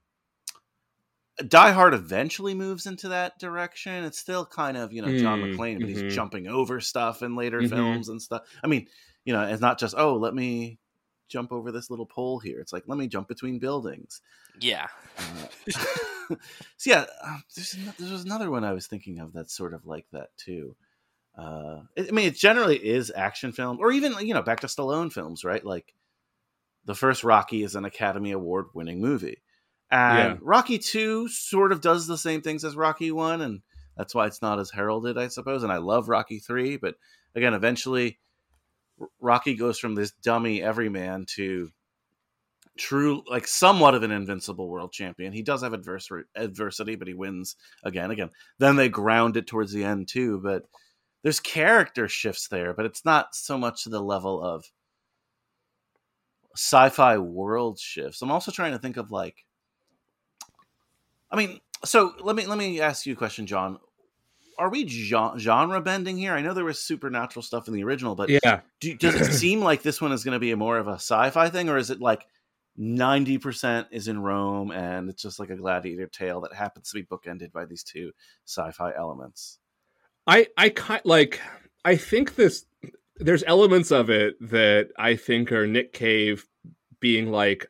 [1.45, 4.03] Die Hard eventually moves into that direction.
[4.05, 6.03] It's still kind of you know John Mm, McClane, but mhm.
[6.07, 7.69] he's jumping over stuff in later Mhm.
[7.69, 8.43] films and stuff.
[8.63, 8.87] I mean,
[9.27, 10.79] you know, it's not just oh, let me
[11.27, 12.61] jump over this little pole here.
[12.61, 14.21] It's like let me jump between buildings.
[14.61, 14.87] Yeah.
[15.19, 15.47] Uh,
[16.77, 19.73] so yeah, uh, there's ano- there was another one I was thinking of that's sort
[19.73, 20.77] of like that too.
[21.37, 24.67] Uh, it- I mean, it generally is action film, or even you know, back to
[24.67, 25.63] Stallone films, right?
[25.63, 25.93] Like
[26.85, 29.41] the first Rocky is an Academy Award winning movie,
[29.91, 30.37] and Yeah.
[30.41, 33.61] Rocky Two sort of does the same things as Rocky One, and
[33.97, 35.63] that's why it's not as heralded, I suppose.
[35.63, 36.95] And I love Rocky Three, but
[37.35, 38.13] again, eventually, R-
[39.19, 41.69] Rocky goes from this dummy everyman to
[42.77, 45.33] true like somewhat of an invincible world champion.
[45.33, 48.29] He does have adversary adversity but he wins again again.
[48.59, 50.63] Then they ground it towards the end too but
[51.23, 54.65] there's character shifts there but it's not so much to the level of
[56.55, 58.21] sci-fi world shifts.
[58.21, 59.45] I'm also trying to think of like
[61.31, 63.77] i mean so let me let me ask you a question john
[64.57, 68.29] are we genre bending here i know there was supernatural stuff in the original but
[68.29, 68.61] Yeah.
[68.79, 70.93] do, does it seem like this one is going to be a more of a
[70.95, 72.25] sci-fi thing or is it like
[72.79, 77.03] 90% is in rome and it's just like a gladiator tale that happens to be
[77.03, 78.11] bookended by these two
[78.45, 79.57] sci-fi elements
[80.27, 81.39] I I kind like
[81.85, 82.65] I think this
[83.15, 86.45] there's elements of it that I think are Nick Cave
[86.99, 87.65] being like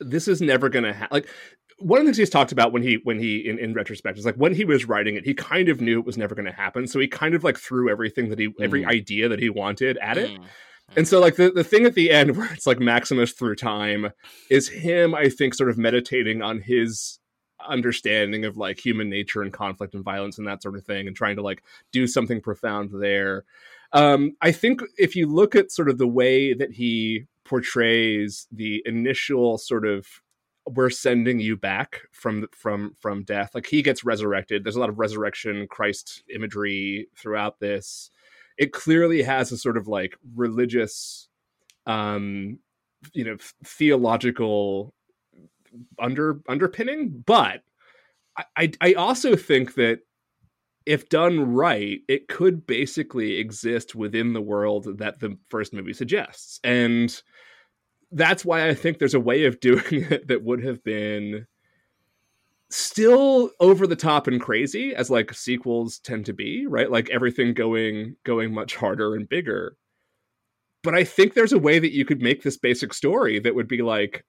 [0.00, 1.28] this is never going to happen like
[1.82, 4.24] one of the things he's talked about when he when he in, in retrospect is
[4.24, 6.52] like when he was writing it he kind of knew it was never going to
[6.52, 8.88] happen so he kind of like threw everything that he every Mm.
[8.88, 10.44] idea that he wanted at it Mm.
[10.96, 14.10] and so like the, the thing at the end where it's like Maximus through time
[14.50, 17.18] is him, I think, sort of meditating on his
[17.66, 21.14] understanding of like human nature and conflict and violence and that sort of thing and
[21.16, 23.44] trying to like do something profound there.
[23.92, 28.82] Um, I think if you look at sort of the way that he portrays the
[28.84, 30.06] initial sort of
[30.66, 33.50] we're sending you back from from from death.
[33.54, 34.64] Like he gets resurrected.
[34.64, 38.10] There's a lot of resurrection christ imagery throughout this.
[38.58, 41.28] It clearly has a sort of like religious
[41.86, 42.58] um
[43.12, 44.94] you know theological
[45.98, 47.62] under underpinning but
[48.56, 50.00] I, I also think that
[50.86, 56.60] if done right it could basically exist within the world that the first movie suggests.
[56.64, 57.22] And
[58.12, 61.46] that's why i think there's a way of doing it that would have been
[62.72, 66.90] still over the top and crazy as like sequels tend to be right?
[66.90, 69.76] Like everything going going much harder and bigger.
[70.82, 73.68] But i think there's a way that you could make this basic story that would
[73.68, 74.24] be like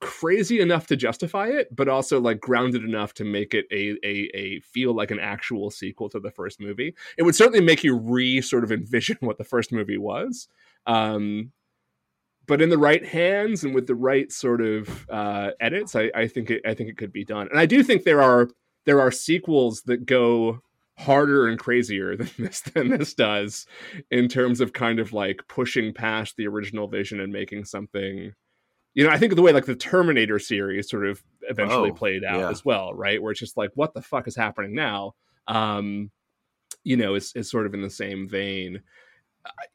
[0.00, 4.30] crazy enough to justify it but also like grounded enough to make it a a,
[4.34, 6.94] a feel like an actual sequel to the first movie.
[7.16, 10.48] It would certainly make you re sort of envision what the first movie was.
[10.86, 11.52] Um
[12.48, 16.26] but in the right hands and with the right sort of uh, edits, I, I
[16.26, 17.46] think it, I think it could be done.
[17.50, 18.48] And I do think there are
[18.86, 20.62] there are sequels that go
[20.96, 23.66] harder and crazier than this than this does
[24.10, 28.32] in terms of kind of like pushing past the original vision and making something.
[28.94, 31.94] You know, I think of the way like the Terminator series sort of eventually Oh,
[31.94, 32.50] played out yeah.
[32.50, 33.22] as well, right?
[33.22, 35.14] Where it's just like, what the fuck is happening now?
[35.46, 36.10] Um,
[36.82, 38.82] you know, is is sort of in the same vein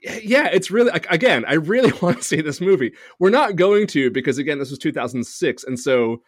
[0.02, 2.94] yeah, it's really like again, I really want to see this movie.
[3.20, 6.22] We're not going to because again, this was 2006, and so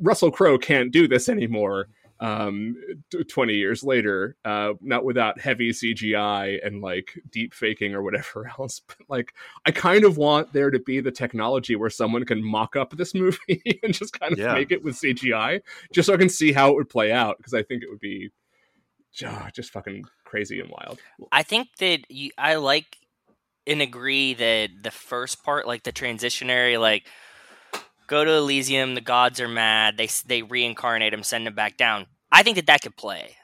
[0.00, 1.88] Russell Crowe can't do this anymore.
[2.20, 2.76] Um,
[3.10, 8.48] t- 20 years later, uh, not without heavy CGI and like deep faking or whatever
[8.60, 8.80] else.
[8.86, 9.34] But like,
[9.66, 13.12] I kind of want there to be the technology where someone can mock up this
[13.16, 14.54] movie and just kind of Yeah.
[14.54, 17.54] make it with CGI, just so I can see how it would play out because
[17.54, 18.30] I think it would be
[19.12, 21.00] just fucking crazy and wild.
[21.30, 22.96] I think that you, I like
[23.66, 27.06] and agree that the first part, like the transitionary, like
[28.06, 32.06] go to Elysium, the gods are mad, they they reincarnate him, send him back down.
[32.30, 33.36] I think that that could play.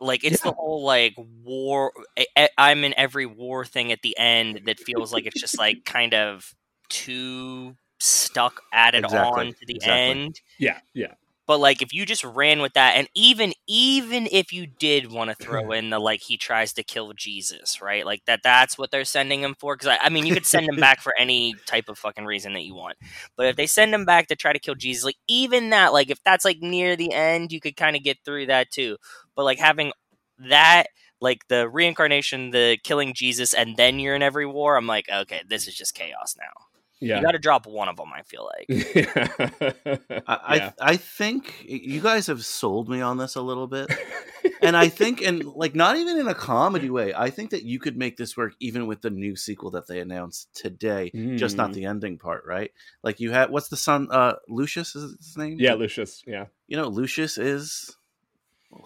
[0.00, 1.92] Like it's the whole like war.
[2.36, 5.78] I- I'm in every war thing at the end that feels like it's just like
[5.84, 6.54] kind of
[6.88, 10.14] too stuck added Exactly, on to the exactly.
[10.14, 10.40] end.
[10.58, 11.14] Yeah, yeah.
[11.50, 15.30] But like if you just ran with that, and even even if you did want
[15.36, 18.06] to throw in the like he tries to kill Jesus, right?
[18.06, 19.74] Like that that's what they're sending him for.
[19.74, 22.52] Because I, I mean, you could send him back for any type of fucking reason
[22.52, 22.98] that you want.
[23.36, 26.08] But if they send him back to try to kill Jesus, like even that, like
[26.08, 28.96] if that's like near the end, you could kind of get through that too.
[29.34, 29.90] But like having
[30.38, 30.84] that.
[31.22, 34.78] Like the reincarnation, the killing Jesus, and then you're in every war.
[34.78, 36.69] I'm like, okay, this is just chaos now.
[37.00, 37.16] Yeah.
[37.16, 38.10] You got to drop one of them.
[38.14, 38.66] I feel like.
[40.26, 40.72] I, I yeah.
[40.80, 43.90] I think you guys have sold me on this a little bit,
[44.62, 47.78] and I think, and like not even in a comedy way, I think that you
[47.78, 51.70] could make this work even with the new sequel that they announced today, just not
[51.70, 51.74] Mm.
[51.74, 52.70] the ending part, right?
[53.02, 54.08] Like you had what's the son?
[54.10, 55.56] Uh, Lucius is his name?
[55.58, 56.22] Yeah, Lucius.
[56.26, 56.46] Yeah.
[56.68, 57.96] you know, Lucius is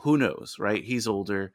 [0.02, 0.82] who knows, right?
[0.84, 1.52] He's older,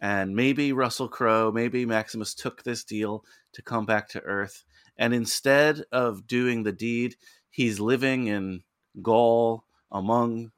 [0.00, 4.64] and maybe Russell Crowe, maybe Maximus took this deal to come back to Earth,
[5.02, 7.16] and instead of doing the deed,
[7.50, 8.62] he's living in
[9.02, 10.52] Gaul among,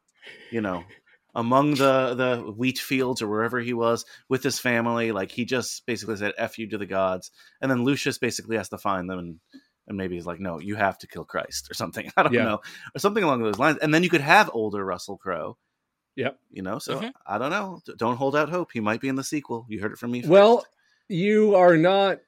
[0.51, 0.87] you know,
[1.35, 5.13] among the the wheat fields or wherever he was with his family.
[5.13, 7.31] Like he just basically said "f you" to the gods,
[7.61, 9.41] and then Lucius basically has to find them and.
[9.87, 12.11] And maybe he's like, no, you have to kill Christ or something.
[12.17, 12.45] I don't Yeah.
[12.45, 12.61] know,
[12.97, 13.77] or something along those lines.
[13.83, 15.59] And then you could have older Russell Crowe,
[16.17, 16.39] Yep.
[16.51, 17.13] you know so Mhm.
[17.27, 19.93] i don't know don't hold out hope he might be in the sequel you heard
[19.93, 20.31] it from me first.
[20.31, 20.65] Well,
[21.09, 22.19] you are not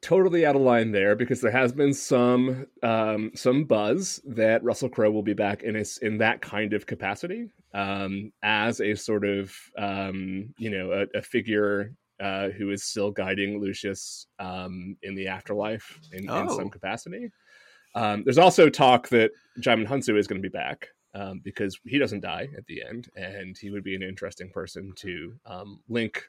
[0.00, 4.88] totally out of line there because there has been some um, some buzz that Russell
[4.90, 9.54] Crowe will be back in in that kind of capacity um, as a sort of
[9.78, 15.26] um, you know a, a figure uh, who is still guiding Lucius um, in the
[15.28, 16.56] afterlife in, in Oh.
[16.56, 17.30] some capacity.
[17.96, 21.98] Um, there's also talk that Djimon Hounsou is going to be back um, because he
[21.98, 26.24] doesn't die at the end, and he would be an interesting person to um, link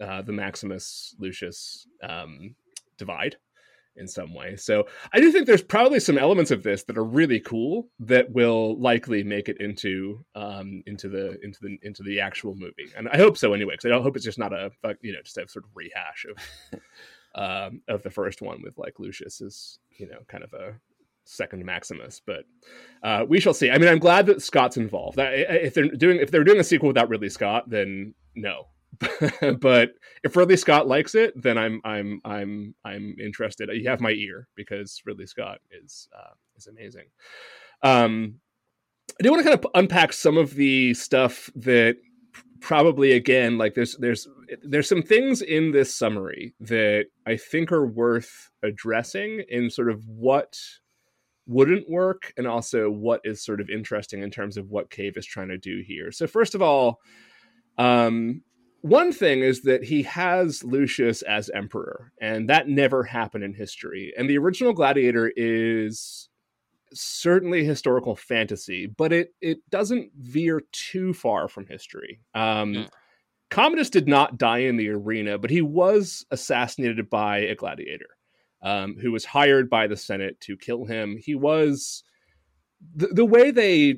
[0.00, 2.54] uh, the Maximus Lucius um,
[2.98, 3.36] divide
[3.96, 4.56] in some way.
[4.56, 8.30] So I do think there's probably some elements of this that are really cool that
[8.30, 13.08] will likely make it into um, into the into the into the actual movie, and
[13.08, 13.74] I hope so anyway.
[13.74, 16.26] Because I don't hope it's just not a you know just a sort of rehash
[16.30, 16.80] of
[17.34, 20.74] um, of the first one with like Lucius is you know kind of a
[21.24, 22.44] second Maximus, but
[23.02, 23.70] uh, we shall see.
[23.70, 25.18] I mean, I'm glad that Scott's involved.
[25.18, 28.68] If they're doing if they're doing a sequel without Ridley Scott, then no,
[29.60, 29.90] but
[30.22, 33.68] if Ridley Scott likes it, then I'm I'm I'm I'm interested.
[33.72, 37.06] You have my ear because Ridley Scott is uh, is amazing.
[37.82, 38.40] Um,
[39.18, 41.96] I do want to kind of unpack some of the stuff that
[42.60, 44.26] probably again like there's there's
[44.62, 50.06] there's some things in this summary that I think are worth addressing in sort of
[50.06, 50.56] what
[51.46, 55.24] wouldn't work and also what is sort of interesting in terms of what Cave is
[55.24, 56.10] trying to do here.
[56.10, 56.98] So first of all,
[57.78, 58.42] um,
[58.82, 64.12] one thing is that he has Lucius as emperor, and that never happened in history.
[64.16, 66.28] And the original Gladiator is
[66.92, 72.20] certainly historical fantasy, but it it doesn't veer too far from history.
[72.34, 72.88] Um, mm.
[73.50, 78.16] Commodus did not die in the arena, but he was assassinated by a gladiator
[78.62, 81.16] um, who was hired by the Senate to kill him.
[81.16, 82.02] He was
[82.94, 83.96] the, the way they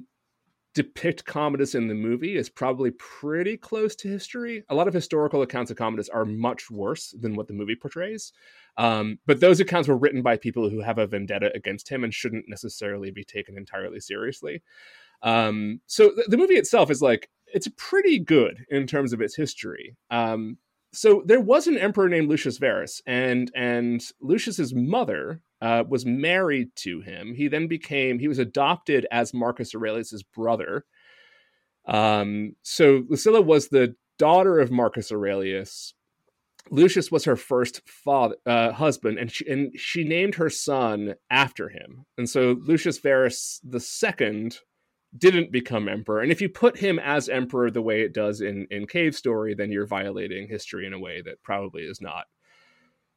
[0.79, 4.63] depict Commodus in the movie is probably pretty close to history.
[4.69, 8.33] A lot of historical accounts of Commodus are much worse than what the movie portrays.
[8.77, 12.15] Um, but those accounts were written by people who have a vendetta against him and
[12.15, 14.63] shouldn't necessarily be taken entirely seriously.
[15.21, 19.35] Um, so the, the, movie itself is like, it's pretty good in terms of its
[19.35, 19.97] history.
[20.13, 20.59] Um,
[20.93, 26.75] so there was an emperor named Lucius Verus, and and Lucius's mother uh, was married
[26.77, 27.35] to him.
[27.35, 30.85] He then became he was adopted as Marcus Aurelius's brother.
[31.87, 35.95] Um, so Lucilla was the daughter of Marcus Aurelius.
[36.71, 41.71] Lucius was her first father, uh, husband, and she, and she named her son after
[41.71, 42.05] him.
[42.19, 44.59] And so Lucius Verus second
[45.17, 46.21] didn't become emperor.
[46.21, 49.55] And if you put him as emperor the way it does in in Cave Story,
[49.55, 52.27] then you're violating history in a way that probably is not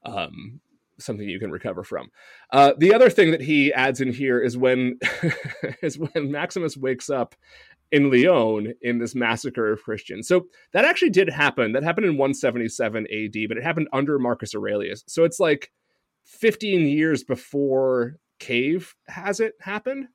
[0.06, 0.62] um,
[1.04, 2.10] something you can recover from.
[2.52, 5.00] Uh, the other thing that he adds in here is when
[5.82, 7.36] is when Maximus wakes up
[7.92, 10.28] in Lyon in this massacre of Christians.
[10.28, 11.74] So that actually did happen.
[11.74, 15.04] That happened in 177 AD, but it happened under Marcus Aurelius.
[15.08, 15.72] So it's like
[16.24, 20.08] 15 years before Cave has it happen.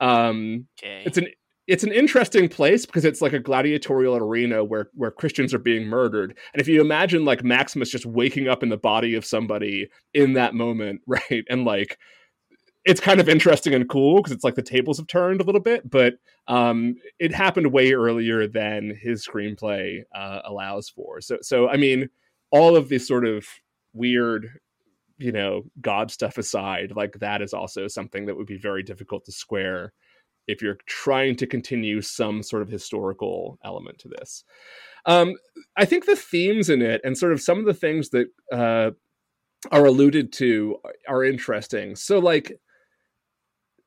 [0.00, 1.02] Um, okay.
[1.04, 1.28] It's an
[1.66, 5.86] it's an interesting place because it's like a gladiatorial arena where where Christians are being
[5.86, 6.36] murdered.
[6.52, 10.34] And if you imagine like Maximus just waking up in the body of somebody in
[10.34, 11.44] that moment, right?
[11.48, 11.98] And like
[12.84, 15.60] it's kind of interesting and cool because it's like the tables have turned a little
[15.60, 16.14] bit, but
[16.48, 21.22] um, it happened way earlier than his screenplay uh, allows for.
[21.22, 22.10] So, so I mean,
[22.50, 23.46] all of this sort of
[23.94, 24.48] weird
[25.18, 29.24] you know god stuff aside like that is also something that would be very difficult
[29.24, 29.92] to square
[30.46, 34.44] if you're trying to continue some sort of historical element to this.
[35.06, 35.34] Um,
[35.76, 38.92] i think the themes in it and sort of some of the things that uh,
[39.70, 40.76] are alluded to
[41.08, 41.96] are interesting.
[41.96, 42.58] So like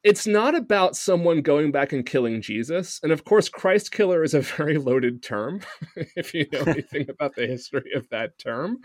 [0.08, 3.02] it's not about someone going back and killing Jesus.
[3.04, 5.60] And of course, Christ killer is a very loaded term,
[6.16, 8.78] if you know anything about the history of that term.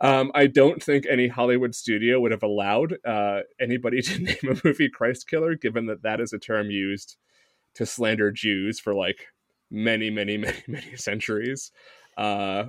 [0.00, 4.60] Um, I don't think any Hollywood studio would have allowed uh, anybody to name a
[4.64, 7.16] movie Christ killer, given that that is a term used
[7.74, 9.26] to slander Jews for like
[9.68, 11.72] many, many, many, many centuries.
[12.16, 12.66] Uh,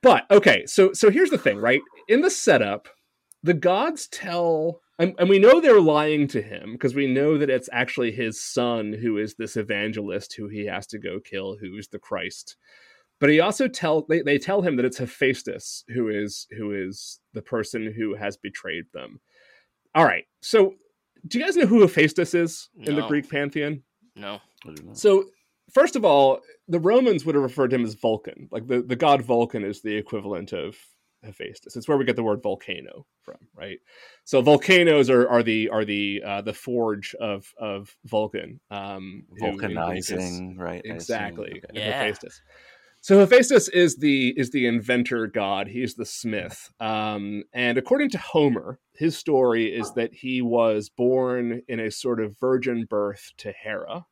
[0.00, 1.80] but okay, so so here's the thing, right?
[2.06, 2.86] In the setup,
[3.42, 7.48] the gods tell and, and we know they're lying to him because we know that
[7.48, 11.88] it's actually his son who is this evangelist who he has to go kill, who's
[11.88, 12.56] the Christ.
[13.18, 17.18] But he also tell they, they tell him that it's Hephaestus who is who is
[17.32, 19.20] the person who has betrayed them.
[19.94, 20.74] All right, so
[21.26, 23.82] do you guys know who Hephaestus is in the Greek pantheon?
[24.14, 24.40] No.
[24.92, 25.24] So
[25.72, 28.48] first of all, the Romans would have referred to him as Vulcan.
[28.50, 30.76] Like the, the god Vulcan is the equivalent of
[31.24, 31.76] Hephaestus.
[31.76, 33.78] It's where we get the word volcano from, right?
[34.24, 40.58] So volcanoes are, are the are the uh, the forge of of Vulcan, um, vulcanizing,
[40.58, 40.82] right?
[40.84, 41.78] Exactly, okay.
[41.80, 42.02] yeah.
[42.02, 42.40] Hephaestus.
[43.02, 45.68] So Hephaestus is the is the inventor god.
[45.68, 51.62] He's the smith, um, and according to Homer, his story is that he was born
[51.68, 54.06] in a sort of virgin birth to Hera,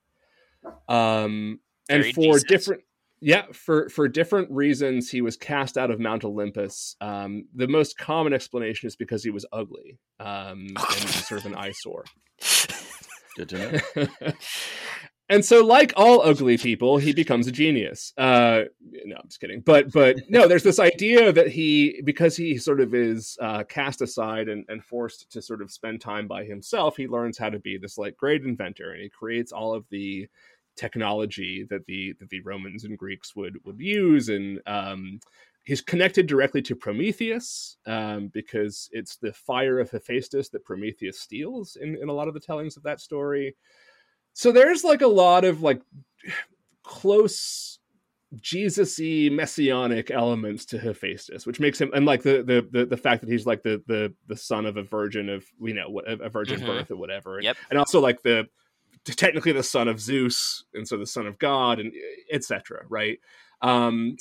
[0.88, 2.48] um, and Very for decent.
[2.48, 2.82] different
[3.20, 6.96] yeah, for for different reasons, he was cast out of Mount Olympus.
[7.00, 11.56] Um, the most common explanation is because he was ugly um, and sort of an
[11.56, 12.04] eyesore.
[13.36, 14.32] Good to know.
[15.28, 18.12] and so, like all ugly people, he becomes a genius.
[18.16, 18.62] Uh,
[19.04, 19.62] no, I'm just kidding.
[19.62, 24.00] But but no, there's this idea that he because he sort of is uh, cast
[24.00, 27.58] aside and, and forced to sort of spend time by himself, he learns how to
[27.58, 30.28] be this like great inventor, and he creates all of the
[30.78, 35.20] technology that the that the Romans and Greeks would would use, and um,
[35.64, 41.76] he's connected directly to Prometheus um, because it's the fire of Hephaestus that Prometheus steals
[41.76, 43.54] in, in a lot of the tellings of that story.
[44.32, 45.82] So there's like a lot of like
[46.84, 47.78] close
[48.40, 53.22] Jesus-y messianic elements to Hephaestus, which makes him and like the the the, the fact
[53.22, 56.58] that he's like the the the son of a virgin of you know a, virgin
[56.58, 56.66] mm-hmm.
[56.66, 57.56] birth or whatever, yep.
[57.70, 58.46] and also like the
[59.16, 61.92] technically the son of Zeus and so the son of God and
[62.32, 62.82] etc.
[62.88, 63.18] Right,
[63.62, 64.16] um,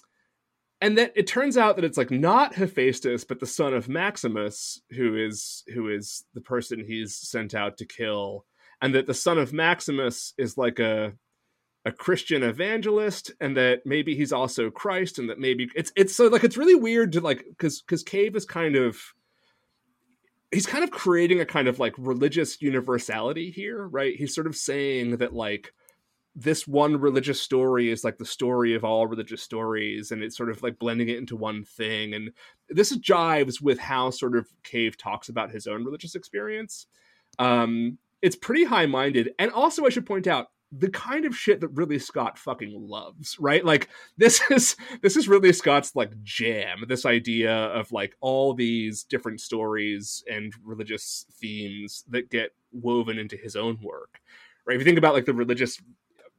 [0.81, 4.81] and then it turns out that it's like not Hephaestus but the son of Maximus
[4.91, 8.45] who is who is the person he's sent out to kill,
[8.81, 11.13] and that the son of Maximus is like a
[11.87, 16.27] a Christian evangelist and that maybe he's also Christ and that maybe it's it's so
[16.27, 18.99] like it's really weird to like because because Cave is kind of
[20.51, 24.15] he's kind of creating a kind of like religious universality here, right?
[24.15, 25.73] He's sort of saying that like
[26.39, 30.51] this one religious story is like the story of all religious stories and it's sort
[30.51, 32.31] of like blending it into one thing and
[32.69, 36.85] this jives with how sort of cave talks about his own religious experience
[37.39, 41.69] um it's pretty high-minded and also i should point out the kind of shit that
[41.69, 43.63] Ridley Scott fucking loves, right?
[43.63, 46.83] Like this is this is Ridley Scott's like jam.
[46.87, 53.37] This idea of like all these different stories and religious themes that get woven into
[53.37, 54.19] his own work,
[54.65, 54.75] right?
[54.75, 55.81] If you think about like the religious,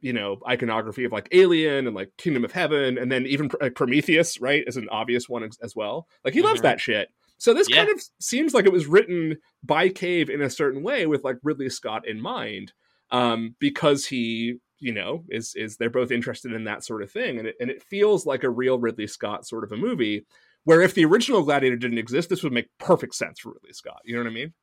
[0.01, 3.75] you know, iconography of like Alien and like Kingdom of Heaven, and then even like
[3.75, 6.07] Prometheus, right, is an obvious one as well.
[6.23, 6.49] Like he mm-hmm.
[6.49, 7.09] loves that shit.
[7.39, 7.77] So this yeah.
[7.77, 11.37] kind of seems like it was written by Cave in a certain way with like
[11.41, 12.73] Ridley Scott in mind
[13.11, 17.37] um, because he you know is is they're both interested in that sort of thing.
[17.39, 20.25] And it, and it feels like a real ridley scott sort of a movie
[20.63, 24.01] where if the original gladiator didn't exist this would make perfect sense for ridley scott.
[24.05, 24.53] You know what i mean?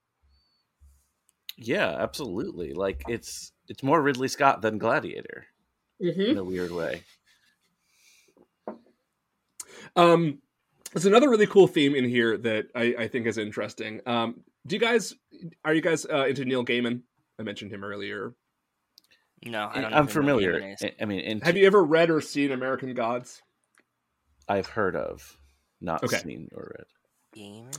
[1.59, 2.73] Yeah absolutely.
[2.73, 5.47] Like it's it's more ridley scott than gladiator
[6.03, 6.21] mm-hmm.
[6.21, 7.03] in a weird way.
[9.95, 10.39] Um
[10.93, 14.01] there's another really cool theme in here that i i think is interesting.
[14.07, 15.15] Um do you guys
[15.65, 17.03] are you guys uh, into neil gaiman
[17.39, 18.35] I mentioned him earlier.
[19.45, 20.77] No, I am familiar.
[21.01, 21.45] I mean, into...
[21.45, 23.43] have you ever read or seen American Gods?
[24.49, 25.39] I've heard of,
[25.81, 26.19] not okay.
[26.19, 26.87] seen or read.
[27.35, 27.71] Game.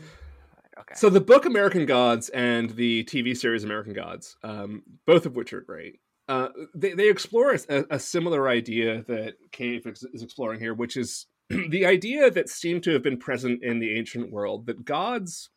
[0.80, 0.94] Okay.
[0.96, 5.52] So the book American Gods and the TV series American Gods, um, both of which
[5.54, 10.74] are great, uh, they, they explore a, a, similar idea that Cave is exploring here,
[10.74, 14.84] which is the idea that seemed to have been present in the ancient world that
[14.84, 15.50] gods.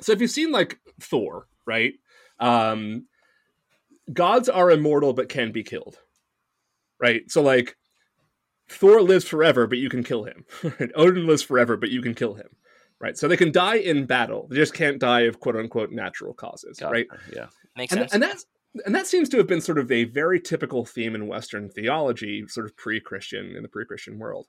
[0.00, 1.92] So if you've seen like Thor, right?
[2.40, 3.06] Um,
[4.12, 5.98] gods are immortal but can be killed.
[7.00, 7.22] Right?
[7.28, 7.76] So like
[8.68, 10.44] Thor lives forever, but you can kill him.
[10.94, 12.48] Odin lives forever, but you can kill him.
[13.00, 13.18] Right.
[13.18, 14.46] So they can die in battle.
[14.48, 16.78] They just can't die of quote unquote natural causes.
[16.78, 17.06] God, right.
[17.34, 17.46] Yeah.
[17.76, 18.14] Makes and, sense.
[18.14, 18.46] And that's
[18.86, 22.44] and that seems to have been sort of a very typical theme in Western theology,
[22.48, 24.46] sort of pre-Christian in the pre-Christian world.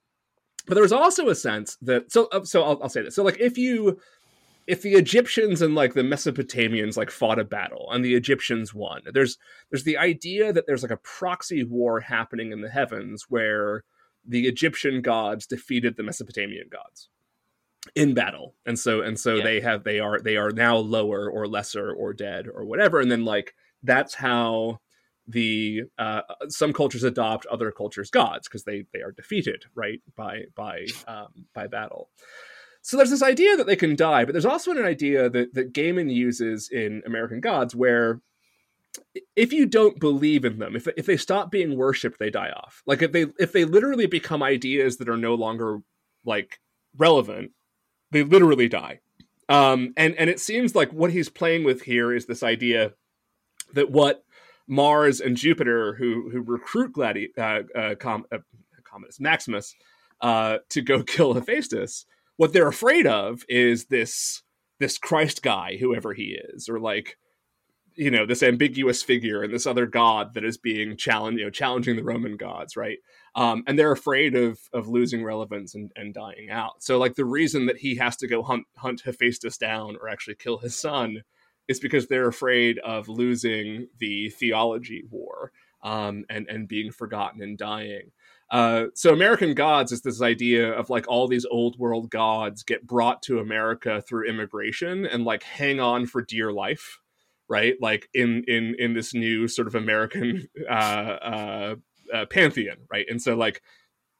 [0.66, 3.16] But there was also a sense that so uh, so I'll, I'll say this.
[3.16, 4.00] So like if you
[4.68, 9.02] if the Egyptians and like the Mesopotamians like fought a battle and the Egyptians won,
[9.14, 9.38] there's
[9.70, 13.84] there's the idea that there's like a proxy war happening in the heavens where
[14.26, 17.10] the Egyptian gods defeated the Mesopotamian gods
[17.96, 18.56] in battle.
[18.66, 19.44] And so and so yeah.
[19.44, 23.00] they have they are they are now lower or lesser or dead or whatever.
[23.00, 23.54] And then like
[23.84, 24.80] that's how
[25.28, 30.44] the uh, some cultures adopt other cultures gods because they they are defeated right by
[30.56, 32.10] by um, by battle
[32.84, 35.74] so there's this idea that they can die, but there's also an idea that, that
[35.74, 38.22] Gaiman uses in American Gods where
[39.38, 42.84] if you don't believe in them, if, if they stop being worshipped, they die off.
[42.86, 45.80] Like if they if they literally become ideas that are no longer
[46.26, 46.60] like
[46.98, 47.52] relevant,
[48.12, 49.00] they literally die.
[49.48, 52.94] Um, and and it seems like what he's playing with here is this idea
[53.74, 54.26] that what
[54.68, 58.40] Mars and Jupiter, who who recruit Gladi uh, uh, Com- uh,
[58.84, 59.74] Commodus Maximus
[60.20, 62.06] uh, to go kill Hephaestus,
[62.38, 64.44] what they're afraid of is this
[64.80, 67.18] this Christ guy, whoever he is, or like
[67.96, 71.52] you know this ambiguous figure and this other god that is being challenged, you know,
[71.52, 72.98] challenging the Roman gods, right?
[73.36, 76.84] Um, and they're afraid of of losing relevance and, and dying out.
[76.84, 80.36] So like the reason that he has to go hunt hunt Hephaestus down or actually
[80.36, 81.24] kill his son
[81.68, 85.52] is because they're afraid of losing the theology war
[85.84, 88.12] um, and and being forgotten and dying.
[88.54, 92.86] Uh, so American Gods is this idea of like all these old world gods get
[92.86, 97.00] brought to America through immigration and like hang on for dear life,
[97.50, 97.74] right?
[97.82, 101.76] Like in in in this new sort of American uh, uh,
[102.14, 103.08] uh, pantheon, right?
[103.10, 103.64] And so like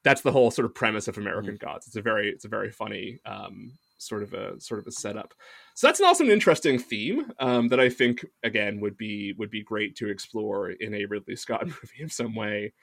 [0.04, 1.68] that's the whole sort of premise of American mm-hmm.
[1.68, 1.86] Gods.
[1.86, 5.36] It's a very it's a very funny um, sort of a sort of a setup.
[5.76, 9.62] So that's also an interesting theme um, that I think again would be would be
[9.62, 12.74] great to explore in a Ridley Scott movie in some way.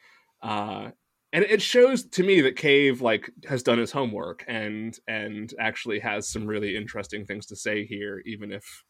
[0.41, 0.91] Uh,
[1.33, 6.01] and it shows to me that Cave like has done his homework and and actually
[6.01, 8.85] has some really interesting things to say here, even if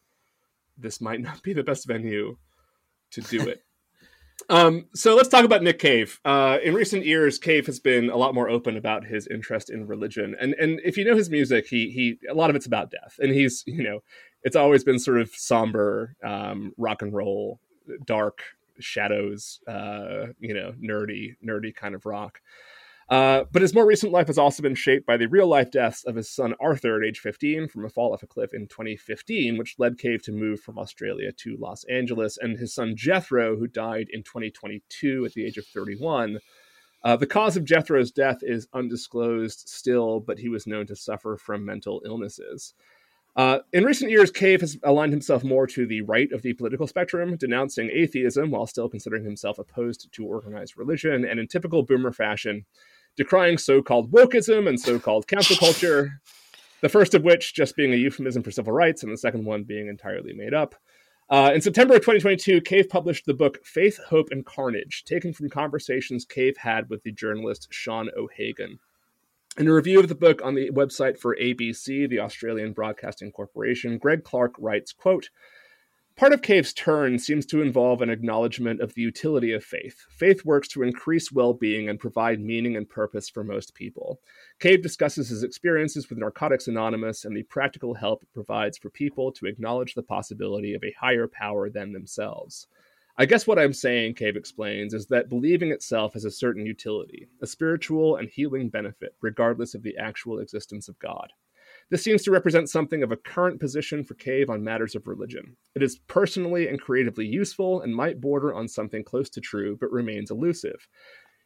[0.77, 2.37] this might not be the best venue
[3.11, 3.63] to do it.
[4.49, 6.19] um, so let's talk about Nick Cave.
[6.25, 9.85] Uh, in recent years, Cave has been a lot more open about his interest in
[9.85, 12.89] religion, and and if you know his music, he he a lot of it's about
[12.89, 13.99] death, and he's you know
[14.43, 17.59] it's always been sort of somber um, rock and roll,
[18.05, 18.41] dark
[18.79, 22.41] shadows, uh, you know, nerdy, nerdy kind of rock.
[23.11, 26.05] Uh, but his more recent life has also been shaped by the real life deaths
[26.05, 29.57] of his son Arthur at age 15 from a fall off a cliff in 2015,
[29.57, 33.67] which led Cave to move from Australia to Los Angeles, and his son Jethro, who
[33.67, 36.39] died in 2022 at the age of 31.
[37.03, 41.35] Uh, the cause of Jethro's death is undisclosed still, but he was known to suffer
[41.35, 42.73] from mental illnesses.
[43.35, 46.85] Uh, in recent years, Cave has aligned himself more to the right of the political
[46.85, 52.11] spectrum, denouncing atheism while still considering himself opposed to organized religion, and in typical boomer
[52.11, 52.65] fashion,
[53.15, 56.21] decrying so called wokeism and so called cancel culture,
[56.81, 59.63] the first of which just being a euphemism for civil rights, and the second one
[59.63, 60.75] being entirely made up.
[61.29, 65.49] Uh, in September of 2022, Cave published the book Faith, Hope, and Carnage, taken from
[65.49, 68.79] conversations Cave had with the journalist Sean O'Hagan.
[69.57, 73.97] In a review of the book on the website for ABC, the Australian Broadcasting Corporation,
[73.97, 75.29] Greg Clark writes, quote,
[76.15, 80.05] Part of Cave's turn seems to involve an acknowledgement of the utility of faith.
[80.09, 84.21] Faith works to increase well being and provide meaning and purpose for most people.
[84.59, 89.33] Cave discusses his experiences with Narcotics Anonymous and the practical help it provides for people
[89.33, 92.67] to acknowledge the possibility of a higher power than themselves.
[93.17, 97.27] I guess what I'm saying, Cave explains, is that believing itself has a certain utility,
[97.41, 101.31] a spiritual and healing benefit, regardless of the actual existence of God.
[101.89, 105.57] This seems to represent something of a current position for Cave on matters of religion.
[105.75, 109.91] It is personally and creatively useful and might border on something close to true, but
[109.91, 110.87] remains elusive.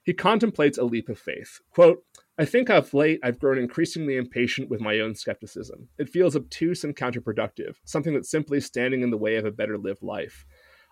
[0.04, 1.62] He contemplates a leap of faith.
[1.72, 2.04] Quote,
[2.38, 5.90] I think of late I've grown increasingly impatient with my own skepticism.
[5.98, 9.80] It feels obtuse and counterproductive, something that's simply standing in the way of a better
[9.80, 10.46] lived life.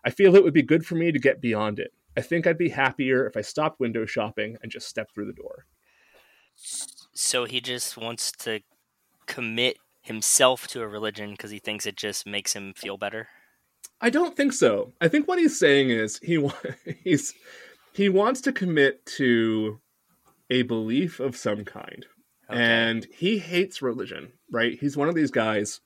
[0.05, 1.93] I feel it would be good for me to get beyond it.
[2.15, 5.33] I think I'd be happier if I stopped window shopping and just stepped through the
[5.33, 5.65] door.
[6.55, 8.59] So he just wants to
[9.25, 13.29] commit himself to a religion because he thinks it just makes him feel better.
[14.01, 14.91] I don't think so.
[14.99, 16.47] I think what he's saying is he
[17.03, 17.33] he's
[17.93, 19.79] he wants to commit to
[20.49, 22.05] a belief of some kind.
[22.49, 22.61] Okay.
[22.61, 24.77] And he hates religion, right?
[24.77, 25.79] He's one of these guys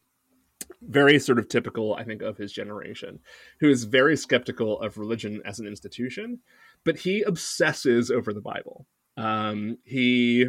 [0.81, 3.19] very sort of typical, I think, of his generation,
[3.59, 6.39] who is very skeptical of religion as an institution,
[6.83, 8.85] but he obsesses over the Bible.
[9.17, 10.47] Um, he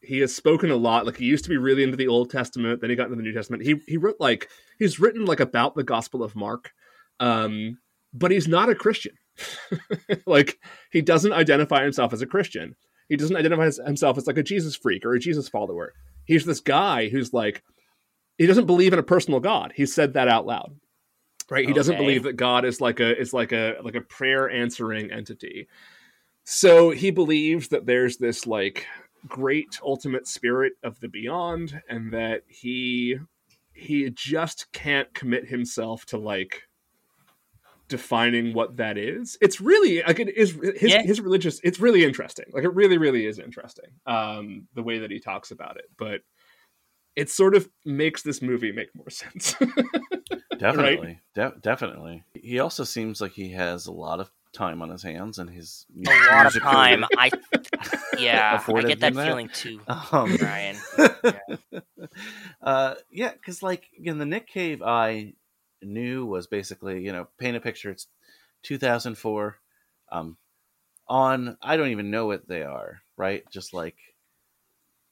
[0.00, 1.06] he has spoken a lot.
[1.06, 3.22] Like he used to be really into the Old Testament, then he got into the
[3.22, 3.64] New Testament.
[3.64, 4.48] He he wrote like
[4.78, 6.72] he's written like about the Gospel of Mark,
[7.20, 7.78] um,
[8.12, 9.14] but he's not a Christian.
[10.26, 10.58] like
[10.90, 12.76] he doesn't identify himself as a Christian.
[13.08, 15.92] He doesn't identify himself as like a Jesus freak or a Jesus follower.
[16.24, 17.62] He's this guy who's like
[18.38, 19.72] he doesn't believe in a personal God.
[19.74, 20.76] He said that out loud.
[21.50, 21.64] Right?
[21.64, 21.76] He okay.
[21.76, 25.68] doesn't believe that God is like a is like a like a prayer answering entity.
[26.44, 28.86] So he believes that there's this like
[29.26, 33.18] great ultimate spirit of the beyond and that he
[33.72, 36.62] he just can't commit himself to like
[37.88, 41.02] defining what that is it's really like it is his, yeah.
[41.02, 45.10] his religious it's really interesting like it really really is interesting um the way that
[45.10, 46.22] he talks about it but
[47.16, 49.54] it sort of makes this movie make more sense.
[50.58, 51.18] definitely, right?
[51.34, 52.24] De- definitely.
[52.34, 55.84] He also seems like he has a lot of time on his hands and his
[56.06, 57.04] a lot of time.
[57.16, 57.30] I
[58.18, 60.76] yeah, I get that, that, feeling too, um, Ryan.
[61.24, 61.80] Yeah,
[62.62, 65.34] uh, yeah, because like in the Nick Cave I
[65.82, 67.90] knew was basically you know paint a picture.
[67.90, 68.06] It's
[68.62, 69.58] 2004.
[70.12, 70.36] Um,
[71.08, 73.00] on I don't even know what they are.
[73.16, 73.96] Right, just like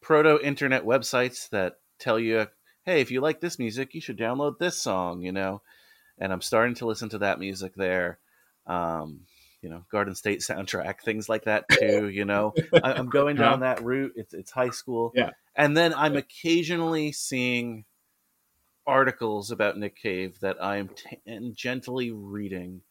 [0.01, 2.47] proto internet websites that tell you,
[2.85, 5.63] hey, if you like this music, you should download this song, you know.
[6.19, 8.19] And I'm starting to listen to that music there.
[8.67, 9.21] Um,
[9.63, 12.09] you know, Garden State soundtrack, things like that too.
[12.09, 14.13] You know, I, am going down that route.
[14.17, 15.31] It's it's high school, yeah.
[15.55, 17.85] And then I'm occasionally seeing
[18.87, 20.85] articles about Nick Cave that I
[21.27, 22.83] am gently reading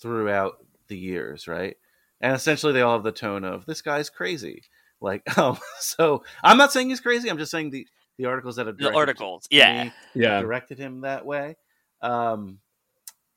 [0.00, 1.76] throughout the years, right?
[2.20, 4.62] And essentially, they all have the tone of "this guy's crazy."
[5.00, 7.28] Like, um, so I'm not saying he's crazy.
[7.28, 7.86] I'm just saying the
[8.18, 11.56] the articles that have the articles, yeah, yeah, directed him that way.
[12.02, 12.60] Um,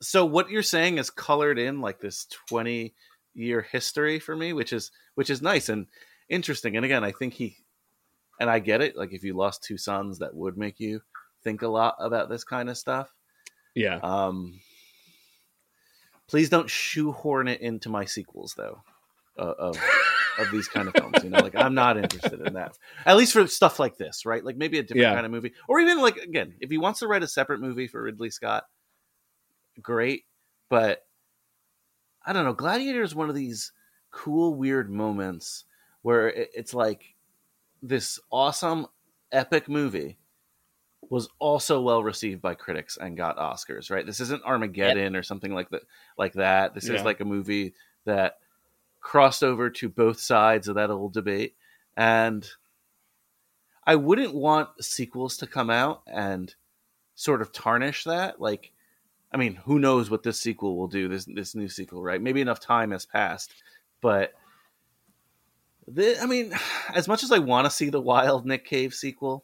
[0.02, 2.94] so what you're saying is colored in like this 20
[3.34, 5.88] year history for me, which is which is nice, and
[6.30, 6.76] interesting.
[6.76, 7.58] And again, I think he,
[8.40, 8.96] and I get it.
[8.96, 11.02] Like if you lost two sons, that would make you
[11.44, 13.14] think a lot about this kind of stuff.
[13.76, 14.00] Yeah.
[14.02, 14.60] Um,
[16.28, 18.82] please don't shoehorn it into my sequels, though,
[19.40, 19.78] uh, of
[20.38, 21.24] of these kind of films.
[21.24, 22.78] You know, like I'm not interested in that.
[23.06, 24.44] At least for stuff like this, right?
[24.44, 25.14] Like maybe a different Yeah.
[25.14, 27.88] kind of movie, or even like again, if he wants to write a separate movie
[27.88, 28.66] for Ridley Scott,
[29.82, 30.24] great.
[30.70, 31.06] But
[32.26, 32.54] I don't know.
[32.54, 33.72] Gladiator is one of these
[34.12, 35.66] cool, weird moments
[36.02, 37.16] where it's like
[37.82, 38.88] this awesome,
[39.32, 40.18] epic movie
[41.10, 43.90] was also well received by critics and got Oscars.
[43.90, 44.06] Right?
[44.06, 45.82] This isn't Armageddon or something like that.
[46.18, 46.76] Like that.
[46.76, 46.96] This Yeah.
[46.96, 47.74] is like a movie
[48.06, 48.38] that
[49.10, 51.55] crossed over to both sides of that old debate,
[51.97, 52.47] and
[53.84, 56.53] I wouldn't want sequels to come out and
[57.16, 58.39] sort of tarnish that.
[58.39, 58.72] Like,
[59.32, 61.07] I mean, who knows what this sequel will do?
[61.07, 62.22] This this new sequel, right?
[62.22, 63.51] Maybe enough time has passed,
[63.99, 64.34] but
[65.88, 66.53] the, I mean,
[66.93, 69.43] as much as I want to see the Wild Nick Cave sequel,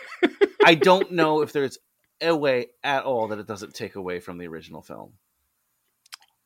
[0.64, 1.76] I don't know if there's
[2.22, 5.12] a way at all that it doesn't take away from the original film.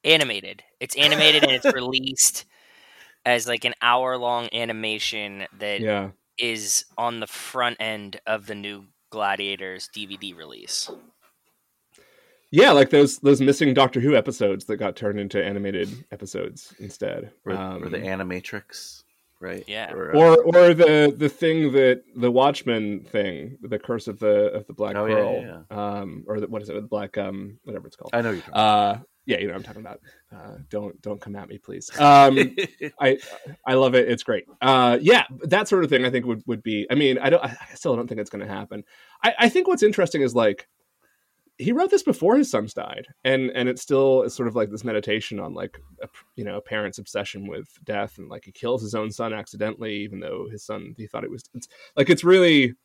[0.04, 0.62] Animated.
[0.80, 2.44] It's animated and it's released
[3.26, 5.80] as like an hour long animation that
[6.38, 7.04] is Yeah.
[7.04, 10.90] on the front end of the new Gladiators DVD release.
[12.50, 17.30] Yeah, like those those missing Doctor Who episodes that got turned into animated episodes instead.
[17.44, 19.02] Or, Um, or the Animatrix,
[19.38, 19.64] right?
[19.66, 19.92] Yeah.
[19.92, 24.50] Or, uh, or or the the thing that the Watchmen thing, the curse of the
[24.52, 27.18] of the Black Oh, yeah, Pearl, yeah, um, or the, what is it, the Black
[27.18, 28.10] um, whatever it's called.
[28.14, 28.42] I know you're.
[28.52, 28.98] Uh,
[29.28, 30.00] yeah, you know what I'm talking about.
[30.34, 31.90] Uh, don't don't come at me, please.
[32.00, 32.56] Um,
[33.00, 33.18] I
[33.66, 34.08] I love it.
[34.08, 34.46] It's great.
[34.62, 36.86] Uh, yeah, that sort of thing I think would would be.
[36.90, 37.44] I mean, I don't.
[37.44, 38.84] I still don't think it's going to happen.
[39.22, 40.66] I, I think what's interesting is like
[41.58, 44.70] he wrote this before his sons died, and and it still is sort of like
[44.70, 48.52] this meditation on like a, you know a parent's obsession with death, and like he
[48.52, 51.44] kills his own son accidentally, even though his son he thought it was.
[51.52, 52.76] It's, like it's really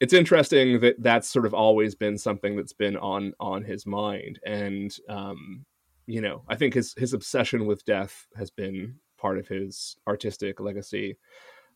[0.00, 4.38] it's interesting that that's sort of always been something that's been on on his mind
[4.46, 5.64] and um
[6.08, 10.58] you know i think his his obsession with death has been part of his artistic
[10.58, 11.16] legacy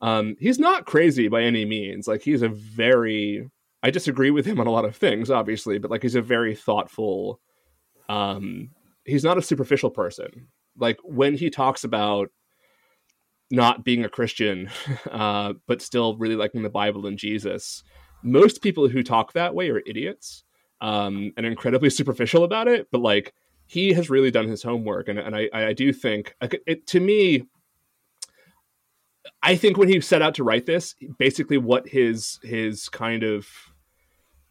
[0.01, 3.49] um he's not crazy by any means like he's a very
[3.83, 6.55] i disagree with him on a lot of things obviously but like he's a very
[6.55, 7.41] thoughtful
[8.09, 8.71] um
[9.05, 12.31] he's not a superficial person like when he talks about
[13.51, 14.71] not being a christian
[15.11, 17.83] uh but still really liking the bible and jesus
[18.23, 20.45] most people who talk that way are idiots
[20.83, 22.89] um, and incredibly superficial about it.
[22.91, 23.33] But like
[23.73, 27.45] he has really done his homework, and, and I, I do think it, to me,
[29.43, 33.49] I think when he set out to write this, basically what his his kind of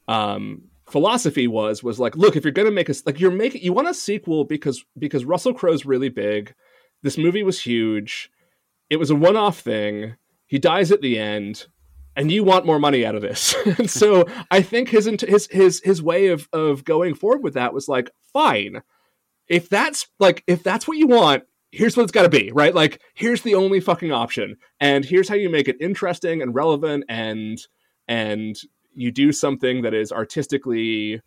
[0.08, 3.74] um, philosophy was was like, look, if you're gonna make a like you're making you
[3.74, 6.56] want a sequel because because Russell Crowe's really big.
[7.04, 8.32] This movie was huge.
[8.90, 10.16] It was a one off thing.
[10.48, 11.68] He dies at the end
[12.16, 13.54] and you want more money out of this.
[13.78, 17.72] and so I think his his his his way of of going forward with that
[17.72, 18.82] was like, fine.
[19.52, 22.74] If that's like if that's what you want, here's what it's got to be, right?
[22.74, 27.04] Like here's the only fucking option, and here's how you make it interesting and relevant,
[27.10, 27.60] and
[28.08, 28.56] and
[28.96, 31.22] you do something that is artistically,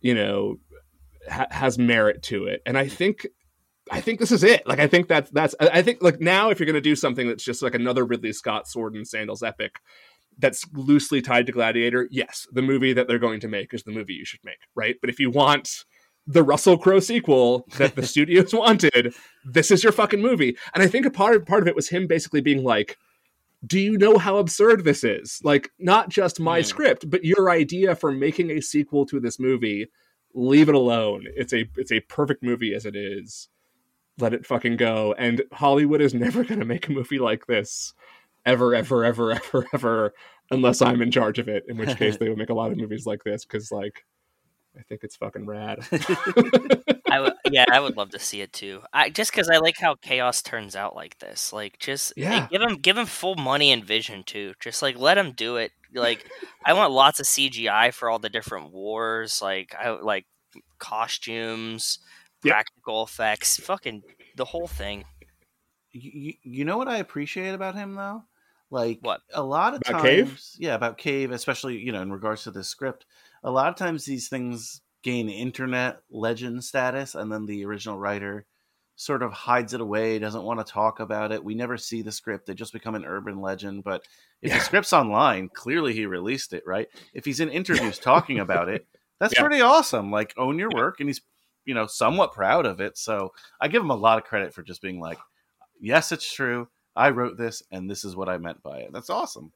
[0.00, 0.56] you know,
[1.30, 2.60] ha- has merit to it.
[2.66, 3.24] And I think
[3.90, 4.66] I think this is it.
[4.66, 7.44] Like I think that's that's I think like now if you're gonna do something that's
[7.44, 9.76] just like another Ridley Scott sword and sandals epic
[10.38, 13.92] that's loosely tied to Gladiator, yes, the movie that they're going to make is the
[13.92, 14.96] movie you should make, right?
[15.00, 15.84] But if you want
[16.30, 19.12] the Russell Crowe sequel that the studios wanted,
[19.44, 20.56] this is your fucking movie.
[20.74, 22.96] And I think a part part of it was him basically being like,
[23.66, 25.40] "Do you know how absurd this is?
[25.42, 26.64] Like, not just my Hmm.
[26.64, 29.88] script, but your idea for making a sequel to this movie.
[30.34, 31.26] Leave it alone.
[31.34, 33.48] It's a it's a perfect movie as it is.
[34.18, 35.14] Let it fucking go.
[35.18, 37.92] And Hollywood is never going to make a movie like this."
[38.46, 40.14] Ever, ever, ever, ever, ever,
[40.50, 41.64] unless I'm in charge of it.
[41.68, 44.06] In which case, they would make a lot of movies like this because, like,
[44.78, 45.80] I think it's fucking rad.
[45.92, 48.82] I w- yeah, I would love to see it too.
[48.92, 51.52] I just because I like how chaos turns out like this.
[51.52, 52.46] Like, just and Yeah.
[52.50, 54.54] give him give him full money and vision too.
[54.60, 55.72] Just like let him do it.
[55.92, 56.24] Like,
[56.64, 59.42] I want lots of CGI for all the different wars.
[59.42, 60.26] Like, I like
[60.78, 61.98] costumes,
[62.44, 62.52] Yep.
[62.52, 64.02] practical effects, fucking
[64.36, 65.04] the whole thing.
[65.92, 68.22] you, you know what I appreciate about him though?
[68.70, 69.20] Like What?
[69.34, 70.40] a lot of About times, Cave?
[70.58, 73.04] yeah, about Cave, especially you know in regards to this script.
[73.42, 78.46] A lot of times these things gain internet legend status, and then the original writer
[78.96, 81.42] sort of hides it away, doesn't want to talk about it.
[81.42, 83.82] We never see the script; they just become an urban legend.
[83.84, 84.04] But
[84.42, 84.58] if Yeah.
[84.58, 86.88] the script's online, clearly he released it, right?
[87.14, 88.86] If he's in interviews talking about it,
[89.20, 89.40] that's Yeah.
[89.40, 90.10] pretty awesome.
[90.10, 91.22] Like own your work, and he's
[91.64, 92.98] you know somewhat proud of it.
[92.98, 95.18] So I give him a lot of credit for just being like,
[95.80, 96.68] yes, it's true.
[96.96, 98.92] I wrote this, and this is what I meant by it.
[98.92, 99.52] That's awesome.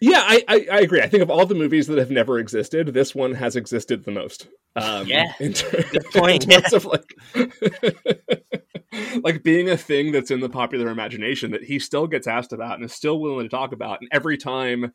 [0.00, 1.02] Yeah, I, I, I agree.
[1.02, 4.10] I think of all the movies that have never existed, this one has existed the
[4.10, 4.48] most.
[4.74, 7.14] Um, Yeah, in ter- good point, in terms of like,
[9.22, 12.76] like being a thing that's in the popular imagination that he still gets asked about
[12.76, 14.00] and is still willing to talk about.
[14.00, 14.94] And every time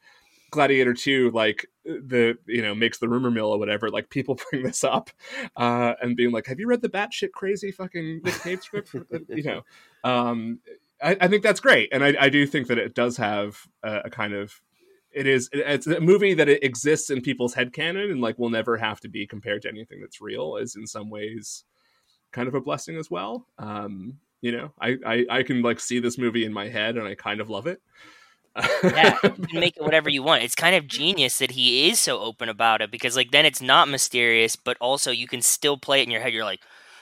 [0.49, 4.64] Gladiator Two, like the you know makes the rumor mill or whatever, like people bring
[4.64, 5.12] this up
[5.56, 8.95] uh, and being like, "Have you read the batshit crazy fucking Nick Cave script?"
[9.30, 9.62] you know,
[10.03, 10.60] um,
[10.99, 14.01] I, I think that's great, and I, I do think that it does have a,
[14.06, 14.62] a kind of
[15.16, 18.49] it is it's a movie that it exists in people's head canon and like will
[18.49, 21.63] never have to be compared to anything that's real is in some ways
[22.32, 25.99] kind of a blessing as well um you know i i, I can like see
[25.99, 27.82] this movie in my head and i kind of love it
[28.84, 30.43] yeah, you can make it whatever you want.
[30.43, 33.61] It's kind of genius that he is so open about it because, like, then it's
[33.61, 36.34] not mysterious, but also you can still play it in your head.
[36.34, 36.61] You're like,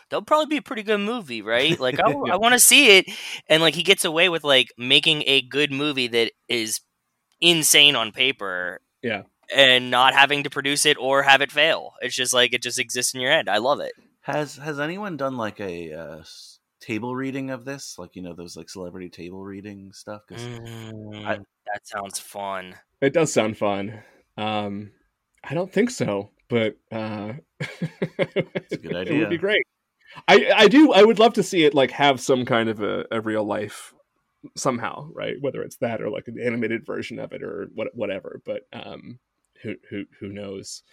[0.09, 1.79] that'll probably be a pretty good movie, right?
[1.79, 3.05] Like, I, I want to see it,
[3.47, 6.79] and like he gets away with like making a good movie that is
[7.43, 9.23] insane on paper, Yeah.
[9.55, 11.93] and not having to produce it or have it fail.
[12.01, 13.47] It's just like it just exists in your head.
[13.49, 13.91] I love it.
[14.21, 16.23] Has Has anyone done like a uh,
[16.79, 17.99] table reading of this?
[17.99, 20.21] Like you know those like celebrity table reading stuff?
[20.27, 21.37] 'Cause Mm, I-
[21.73, 22.75] that sounds fun.
[23.01, 24.01] it does sound fun
[24.37, 24.91] um
[25.43, 29.13] i don't think so but uh a good idea.
[29.15, 29.65] It would be great
[30.27, 33.05] i i do i would love to see it like have some kind of a,
[33.11, 33.92] a real life
[34.55, 35.35] somehow right?
[35.39, 39.19] Whether it's that or like an animated version of it or what, whatever but um
[39.61, 40.83] who who who knows?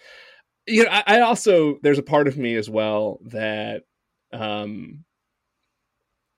[0.67, 3.83] You know I, I also there's a part of me as well that
[4.33, 5.05] um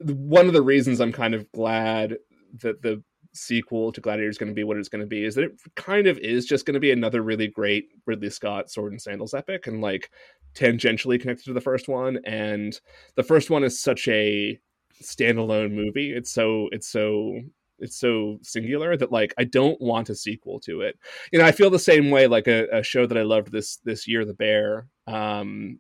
[0.04, 2.16] one of the reasons i'm kind of glad
[2.60, 3.02] that the
[3.34, 5.52] sequel to gladiator is going to be what it's going to be is that it
[5.74, 9.32] kind of is just going to be another really great ridley scott sword and sandals
[9.32, 10.10] epic and like
[10.54, 12.80] tangentially connected to the first one and
[13.16, 14.58] the first one is such a
[15.02, 17.38] standalone movie it's so it's so
[17.78, 20.98] it's so singular that like i don't want a sequel to it
[21.32, 23.78] you know i feel the same way like a, a show that i loved this
[23.84, 25.78] this year the bear um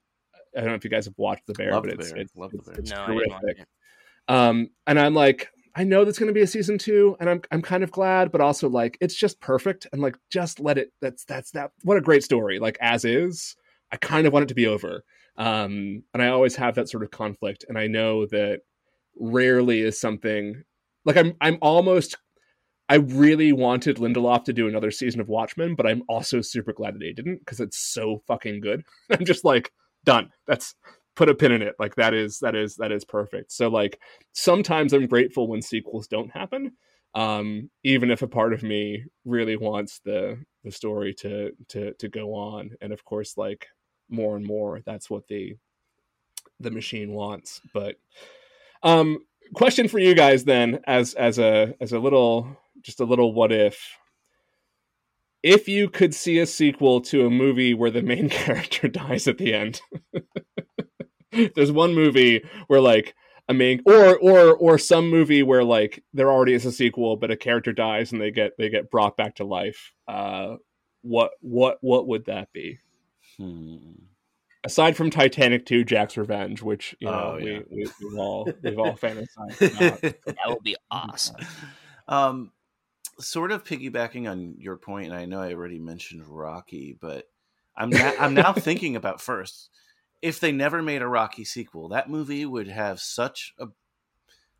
[0.56, 2.20] i don't know if you guys have watched the bear Love but The it's Bear.
[2.22, 2.78] it's, Love The it's, Bear.
[2.78, 3.68] it's no, I didn't terrific it.
[4.28, 7.40] um and i'm like i know there's going to be a season two and i'm
[7.52, 10.92] i'm kind of glad but also like it's just perfect and like just let it
[11.00, 13.54] that's that's that what a great story like as is
[13.92, 15.04] i kind of want it to be over
[15.36, 18.60] um and i always have that sort of conflict and i know that
[19.18, 20.62] rarely is something
[21.04, 22.16] like i'm i'm almost
[22.88, 26.94] I really wanted Lindelof to do another season of Watchmen, but I'm also super glad
[26.94, 28.82] that he didn't because it's so fucking good.
[29.10, 29.72] I'm just like
[30.04, 30.28] done.
[30.46, 30.74] That's
[31.16, 31.74] put a pin in it.
[31.78, 33.52] Like that is that is that is perfect.
[33.52, 33.98] So like
[34.32, 36.72] sometimes I'm grateful when sequels don't happen,
[37.14, 42.08] um, even if a part of me really wants the the story to to to
[42.08, 42.70] go on.
[42.80, 43.68] And of course, like
[44.10, 45.54] more and more, that's what the
[46.60, 47.60] the machine wants.
[47.72, 47.96] But
[48.82, 49.18] um,
[49.54, 53.52] question for you guys then, as as a as a little just a little what
[53.52, 53.98] if.
[55.42, 59.38] If you could see a sequel to a movie where the main character dies at
[59.38, 59.80] the end,
[61.54, 63.14] there's one movie where like
[63.48, 67.32] a main or or or some movie where like there already is a sequel but
[67.32, 70.54] a character dies and they get they get brought back to life uh
[71.02, 72.78] what what what would that be
[73.38, 73.92] Hmm.
[74.64, 77.60] Aside from titanic 2 jack's revenge which you know Oh, yeah.
[77.70, 81.36] we, we, we've all we've all fantasized about That would be awesome.
[82.08, 82.52] um,
[83.18, 87.28] sort of piggybacking on your point, and I know I already mentioned Rocky, but
[87.76, 89.68] I'm na- I'm now thinking about first
[90.22, 93.66] if they never made a Rocky sequel, that movie would have such a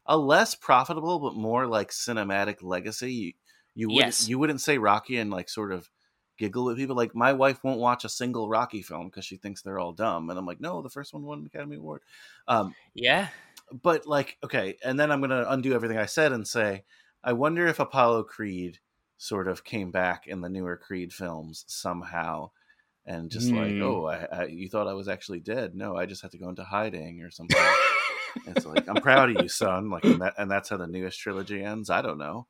[0.06, 3.12] a less profitable but more like cinematic legacy.
[3.12, 3.32] You,
[3.74, 4.28] you would Yes.
[4.28, 5.88] you wouldn't say Rocky and like sort of
[6.38, 6.96] giggle at people.
[6.96, 10.30] Like my wife won't watch a single Rocky film because she thinks they're all dumb,
[10.30, 12.02] and I'm like, no, the first one won an Academy Award.
[12.48, 13.28] Um, Yeah.
[13.82, 16.84] but like okay and then i'm gonna undo everything i said and say
[17.24, 18.78] i wonder if apollo creed
[19.16, 22.50] sort of came back in the newer creed films somehow
[23.06, 23.82] and just like Hmm.
[23.82, 26.50] oh I, I, you thought i was actually dead no i just had to go
[26.50, 27.56] into hiding or something
[28.46, 31.18] it's like i'm proud of you son like and, that, and that's how the newest
[31.18, 32.46] trilogy ends i don't know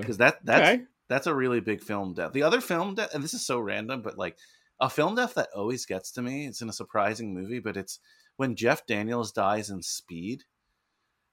[0.00, 0.84] because that that's okay.
[1.08, 4.02] That's a really big film death the other film death and this is so random
[4.02, 4.36] but like
[4.80, 7.98] a film death that always gets to me it's in a surprising movie but it's
[8.36, 10.42] when jeff daniels dies in speed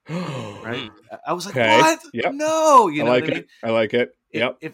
[0.09, 0.89] right?
[1.28, 1.78] I- was like, Okay.
[1.78, 1.99] what?
[2.13, 2.34] Yep.
[2.34, 3.36] No, you I know like what I it.
[3.36, 3.45] mean?
[3.63, 4.09] I like it.
[4.32, 4.57] If, Yep.
[4.61, 4.74] If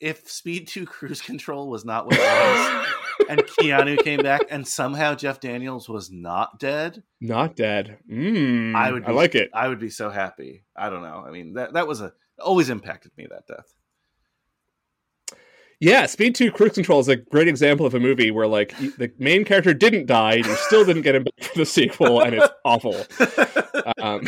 [0.00, 2.86] if Speed Two Cruise Control was not what it was,
[3.30, 7.98] and Keanu came back, and somehow Jeff Daniels was not dead, Not dead.
[8.10, 9.04] Mm, I would.
[9.04, 9.50] Be, I like it.
[9.54, 10.64] I would be so happy.
[10.76, 11.24] I don't know.
[11.26, 13.72] I mean, that that was a always impacted me that death.
[15.80, 19.12] Yeah, Speed 2 Cruise Control is a great example of a movie where like the
[19.18, 22.48] main character didn't die you still didn't get him back for the sequel and it's
[22.64, 22.94] awful.
[23.98, 24.22] Um,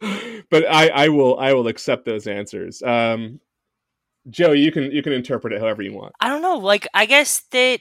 [0.50, 2.82] but I, I will I will accept those answers.
[2.82, 3.40] Um,
[4.28, 6.12] Joe, you can you can interpret it however you want.
[6.20, 6.58] I don't know.
[6.58, 7.80] Like, I guess that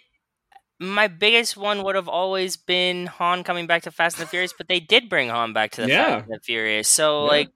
[0.80, 4.54] my biggest one would have always been Han coming back to Fast and the Furious,
[4.58, 6.06] but they did bring Han back to the Yeah.
[6.06, 6.88] Fast and the Furious.
[6.88, 7.30] So, Yeah.
[7.30, 7.50] like,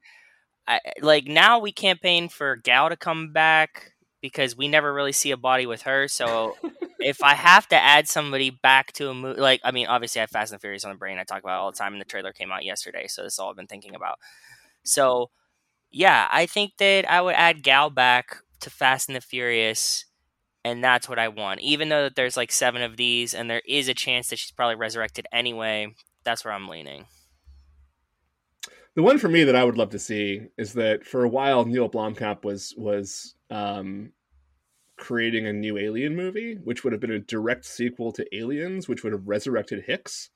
[0.68, 5.32] I, like now we campaign for Gal to come back because we never really see
[5.32, 6.08] a body with her.
[6.08, 6.56] So,
[7.00, 10.24] if I have to add somebody back to a movie, like, I mean, obviously I
[10.24, 11.20] have Fast and the Furious on the brain.
[11.20, 13.34] I talk about it all the time, and the trailer came out yesterday, so this
[13.34, 14.18] is all I've been thinking about.
[14.84, 15.30] So,
[15.92, 20.06] yeah, I think that I would add Gal back to Fast and the Furious,
[20.64, 21.62] and that's what I want.
[21.62, 24.52] Even though that there's like seven of these, and there is a chance that she's
[24.52, 25.94] probably resurrected anyway.
[26.24, 27.06] That's where I'm leaning.
[28.96, 31.66] The one for me that I would love to see is that for a while
[31.66, 34.12] Neil Blomkamp was was um,
[34.98, 39.04] creating a new Alien movie, which would have been a direct sequel to Aliens, which
[39.04, 40.30] would have resurrected Hicks.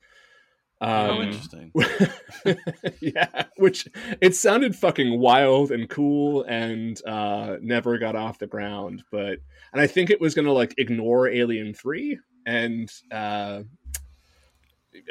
[0.81, 1.71] oh, Um, interesting.
[3.01, 3.87] yeah, which
[4.21, 9.03] it sounded fucking wild and cool and uh, never got off the ground.
[9.09, 9.39] But
[9.71, 13.61] and I think it was gonna like ignore Alien Three and uh,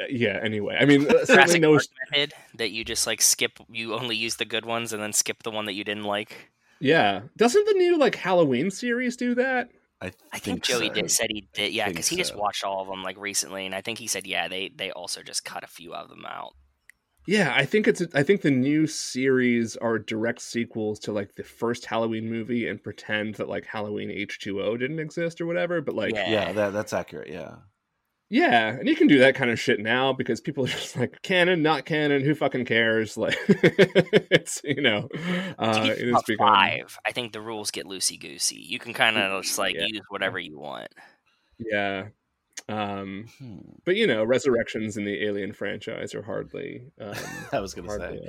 [0.09, 0.39] yeah.
[0.41, 1.79] Anyway, I mean, uh, certainly no.
[2.11, 3.59] Method that you just like skip.
[3.69, 6.51] You only use the good ones and then skip the one that you didn't like.
[6.79, 9.69] Yeah, doesn't the new like Halloween series do that?
[10.01, 10.93] I, I think, Joey so.
[10.93, 11.73] did, said he did.
[11.73, 14.25] Yeah, because he just watched all of them like recently, and I think he said
[14.25, 16.53] yeah they they also just cut a few of them out.
[17.27, 18.01] Yeah, I think it's.
[18.15, 22.81] I think the new series are direct sequels to like the first Halloween movie and
[22.81, 25.81] pretend that like Halloween H two O didn't exist or whatever.
[25.81, 26.29] But like, Yeah.
[26.29, 27.29] Yeah, that, that's accurate.
[27.29, 27.55] Yeah.
[28.31, 31.19] Yeah, and you can do that kind of shit now because people are just like
[31.23, 32.23] canon, not canon.
[32.23, 33.17] Who fucking cares?
[33.17, 35.09] Like, it's you know,
[35.57, 38.57] uh, To it about become five, I think the rules get loosey goosey.
[38.61, 39.85] You can kind of just like Yeah.
[39.87, 40.89] use whatever you want.
[41.57, 42.09] yeah.
[42.67, 43.59] Um, Hmm.
[43.83, 47.13] but you know, resurrections in the Alien franchise are hardly, um,
[47.51, 48.19] I was gonna say.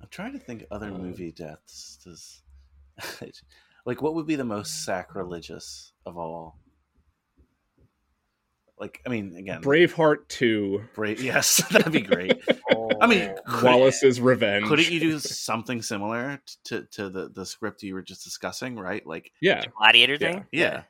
[0.00, 1.98] I'm trying to think other Um, movie deaths.
[2.04, 2.42] Does
[3.84, 6.60] like what would be the most sacrilegious of all?
[8.78, 11.22] Like, I mean, again, Braveheart two, Brave.
[11.22, 12.34] Yes, that'd be great.
[13.00, 13.40] I mean, Oh.
[13.46, 14.66] Could- Wallace's Revenge.
[14.66, 18.76] Couldn't you do something similar to to the the script you were just discussing?
[18.76, 19.06] Right?
[19.06, 19.62] Like, Yeah.
[19.78, 20.32] gladiator Yeah.
[20.32, 20.46] thing.
[20.52, 20.82] yeah.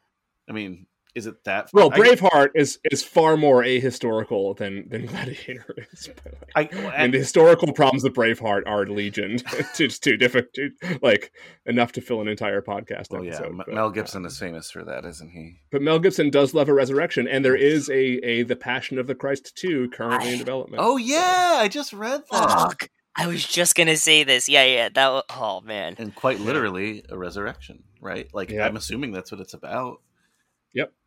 [0.48, 1.70] I mean, is it that?
[1.72, 6.08] Well, I- Braveheart is is far more ahistorical than than Gladiator is.
[6.22, 9.38] but, like, I, and and, the historical problems of Braveheart are legion.
[9.78, 10.70] it's too different, too,
[11.02, 11.32] like
[11.64, 13.46] enough to fill an entire podcast well, yeah, episode.
[13.48, 15.56] M- but, Mel uh, Gibson is famous for that, isn't he?
[15.72, 19.06] but Mel Gibson does love a resurrection, and there is a a The Passion of
[19.06, 20.82] the Christ two currently in development.
[20.84, 22.50] Oh yeah, I just read that.
[22.50, 22.90] Fuck!
[23.18, 24.46] I was just gonna say this.
[24.48, 24.88] Yeah, yeah.
[24.90, 25.08] That.
[25.10, 25.94] wa- Oh man.
[25.98, 28.28] And quite literally, a resurrection, right?
[28.34, 28.66] Like, Yeah.
[28.66, 30.02] I'm assuming that's what it's about.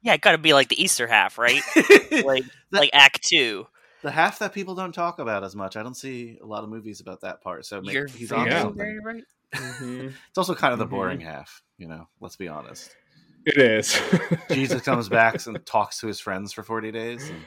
[0.01, 1.61] Yeah, it got to be like the Easter half, right?
[1.76, 3.67] like That- like Act Two.
[4.01, 5.76] the half that people don't talk about as much.
[5.76, 7.65] I don't see a lot of movies about that part.
[7.65, 8.61] So maybe You're he's on Yeah.
[8.61, 8.78] something.
[8.78, 9.24] very right.
[9.53, 10.13] Mhm.
[10.30, 10.89] It's also kind of the Mhm.
[10.91, 12.07] boring half, you know.
[12.22, 12.95] Let's be honest.
[13.45, 13.99] it is.
[14.51, 17.41] Jesus comes back and talks to his friends for forty days, and,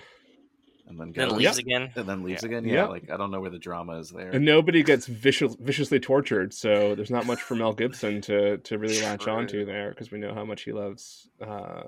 [0.88, 1.90] and then Then goes, leaves again.
[1.94, 2.48] and then leaves Yeah.
[2.48, 2.64] again.
[2.64, 2.88] Yeah, Yep.
[2.88, 4.30] like I don't know where the drama is there.
[4.30, 8.78] and nobody gets vicious, viciously tortured, so there's not much for Mel Gibson to to
[8.78, 9.32] really latch True.
[9.34, 11.82] onto there because we know how much he loves, uh,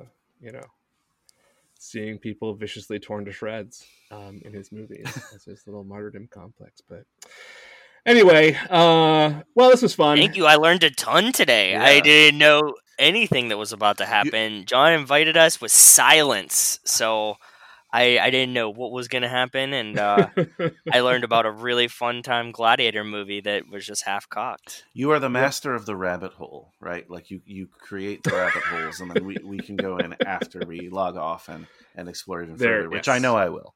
[0.44, 0.66] you know,
[1.78, 6.82] seeing people viciously torn to shreds um, in his movies as his little martyrdom complex.
[6.88, 7.04] But
[8.06, 10.18] anyway, uh, well, this was fun.
[10.18, 10.46] Thank you.
[10.46, 11.74] I learned a ton today.
[11.74, 14.64] I didn't know anything that was about to happen.
[14.66, 17.36] John invited us with silence, so
[17.94, 20.26] I I didn't know what was going to happen, and uh,
[20.92, 24.84] I learned about a really fun time gladiator movie that was just half cocked.
[24.94, 27.08] you are the master of the rabbit hole, right?
[27.08, 30.62] Like you you create the rabbit holes, and then we, we can go in after
[30.66, 33.14] we log off and and explore even There, further, which yes.
[33.14, 33.74] I know I will.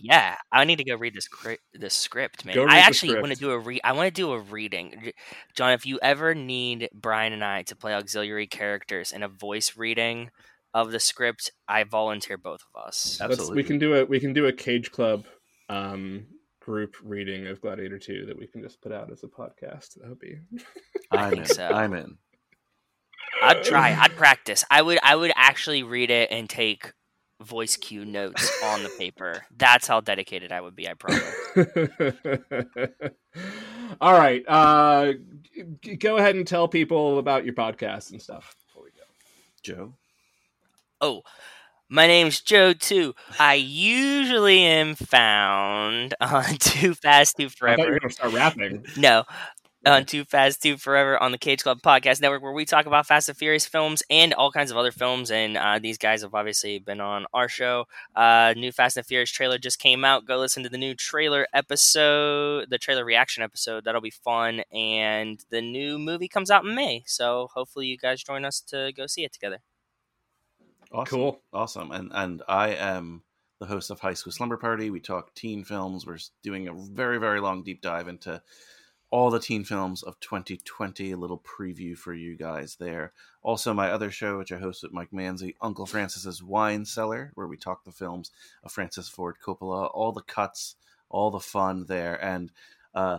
[0.00, 1.64] Yeah, I need to go read this script.
[1.74, 2.56] This script, man.
[2.68, 3.80] I actually want to do a re.
[3.82, 5.10] I want to do a reading,
[5.56, 5.72] John.
[5.72, 10.30] If you ever need Brian and I to play auxiliary characters in a voice reading
[10.74, 13.18] of the script, I volunteer both of us.
[13.20, 15.24] Let's, we can do a we can do a Cage Club
[15.68, 16.26] um,
[16.60, 19.94] group reading of Gladiator Two that we can just put out as a podcast.
[20.00, 20.38] That would be
[21.10, 21.54] I'm think in.
[21.54, 21.66] so.
[21.66, 22.18] I'm in.
[23.42, 23.94] I'd try.
[23.98, 24.64] I'd practice.
[24.70, 24.98] I would.
[25.02, 26.92] I would actually read it and take
[27.40, 29.44] voice cue notes on the paper.
[29.56, 30.88] That's how dedicated I would be.
[30.88, 31.24] I promise.
[34.00, 34.42] All right.
[34.46, 35.12] Uh,
[35.82, 39.04] g- go ahead and tell people about your podcast and stuff before we go.
[39.62, 39.94] Joe.
[41.00, 41.22] Oh,
[41.88, 43.14] my name's Joe too.
[43.38, 47.90] I usually am found on Too Fast Too I you Forever.
[47.92, 48.84] were to start rapping.
[48.96, 49.24] No.
[49.86, 53.06] on Too Fast, Too Forever on the Cage Club Podcast Network, where we talk about
[53.06, 55.30] Fast and Furious films and all kinds of other films.
[55.30, 57.86] And uh, these guys have obviously been on our show.
[58.14, 60.26] Uh, new Fast and Furious trailer just came out.
[60.26, 63.84] Go listen to the new trailer episode, the trailer reaction episode.
[63.84, 64.62] That'll be fun.
[64.72, 67.04] And the new movie comes out in May.
[67.06, 69.60] So hopefully you guys join us to go see it together.
[70.92, 71.18] Awesome.
[71.18, 71.40] Cool.
[71.52, 71.90] Awesome.
[71.90, 73.22] And and I am
[73.60, 74.90] the host of High School Slumber Party.
[74.90, 76.06] We talk teen films.
[76.06, 78.40] We're doing a very, very long deep dive into
[79.10, 81.10] all the teen films of 2020.
[81.12, 83.12] A little preview for you guys there.
[83.42, 87.46] Also, my other show, which I host with Mike Manzi, Uncle Francis's Wine Cellar, where
[87.46, 88.30] we talk the films
[88.62, 90.76] of Francis Ford Coppola, all the cuts,
[91.10, 92.22] all the fun there.
[92.22, 92.50] And
[92.94, 93.18] uh,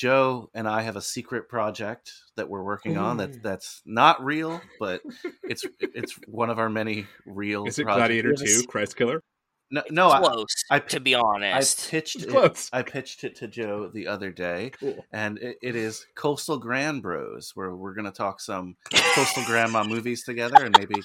[0.00, 4.58] Joe and I have a secret project that we're working on that that's not real,
[4.78, 5.02] but
[5.42, 7.66] it's it's one of our many real.
[7.66, 7.98] Is it projects.
[7.98, 8.66] Gladiator Two?
[8.66, 9.22] Christ Killer?
[9.70, 11.44] No, no, I, Close, I- to be honest.
[11.44, 11.90] I honest.
[11.90, 12.70] pitched it.
[12.72, 15.04] I pitched it to Joe the other day, Cool.
[15.12, 18.76] and it, it is Coastal Grand Bros, where we're going to talk some
[19.14, 21.02] Coastal Grandma movies together, and maybe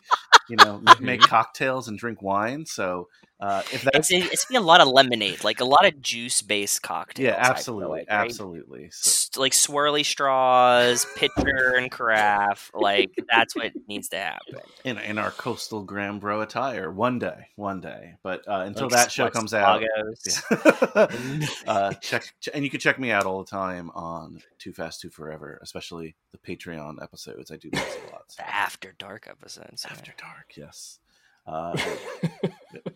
[0.49, 2.65] you know make cocktails and drink wine.
[2.65, 3.07] So
[3.39, 6.41] uh, if that's It's, it's be a lot of lemonade, like a lot of juice
[6.41, 7.25] based cocktails.
[7.25, 8.25] yeah, absolutely, like, right?
[8.25, 8.89] absolutely.
[8.91, 12.71] So, S- like swirly straws, pitcher and carafe.
[12.73, 14.59] Like that's what needs to happen.
[14.85, 18.13] in in our Coastal Grand Bro attire, one day, one day.
[18.23, 21.47] But uh, until Like that show like comes out, Yeah.
[21.67, 25.09] uh, check, and you can check me out all the time on Too Fast, Too
[25.09, 27.51] Forever, especially the Patreon episodes.
[27.51, 28.23] I do those a lot.
[28.27, 28.43] so.
[28.43, 29.85] The after dark episodes.
[29.85, 29.91] man.
[29.97, 30.99] After Dark, yes.
[31.47, 31.77] Uh,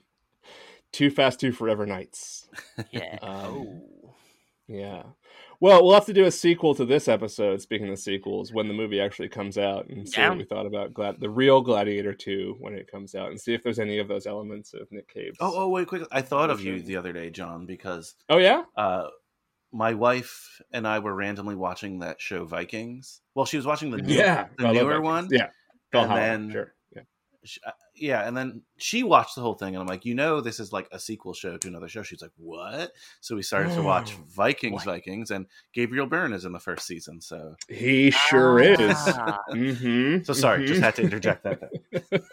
[0.91, 2.47] Too Fast, Too Forever Nights.
[2.91, 3.17] Yeah.
[3.21, 4.15] Um, oh.
[4.67, 5.03] Yeah.
[5.61, 7.61] Well, we'll have to do a sequel to this episode.
[7.61, 10.29] Speaking of sequels, when the movie actually comes out, and see Yeah.
[10.29, 13.53] what we thought about Glad- the real Gladiator Two when it comes out, and see
[13.53, 15.33] if there's any of those elements of Nick Cave.
[15.41, 16.03] oh, oh, wait, quick!
[16.11, 18.63] I thought of you the other day, John, because Oh, yeah.
[18.77, 19.07] uh,
[19.73, 23.21] my wife and I were randomly watching that show Vikings.
[23.35, 24.47] Well, she was watching the new, Yeah.
[24.57, 25.27] the I newer one.
[25.29, 25.49] Yeah.
[25.91, 26.73] Valhalla, then- sure.
[27.43, 27.69] Yeah.
[27.69, 30.59] Uh, yeah, and then she watched the whole thing, and I'm like, you know, this
[30.61, 32.01] is like a sequel show to another show.
[32.01, 32.91] She's like, what?
[33.19, 34.85] So we started to watch Vikings, What?
[34.85, 37.19] Vikings, and Gabriel Byrne is in the first season.
[37.19, 38.95] So, He sure is.
[38.95, 40.23] Ah, Mm-hmm.
[40.23, 41.69] so sorry, just had to interject that.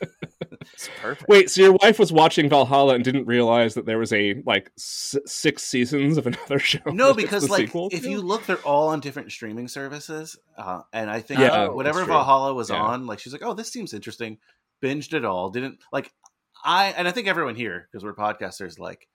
[0.73, 1.29] It's perfect.
[1.29, 4.73] Wait, so your wife was watching Valhalla and didn't realize that there was a like
[4.77, 6.81] s- six seasons of another show?
[6.87, 8.11] No, because like sequel if to?
[8.11, 12.05] you look, they're all on different streaming services, uh, and I think Yeah, uh, whatever.
[12.05, 12.83] Valhalla was Yeah.
[12.83, 14.39] on, like she's like, oh, this seems interesting.
[14.83, 15.51] Binged it all.
[15.51, 16.13] Didn't like
[16.65, 19.09] I, and I think everyone here because we're podcasters, like,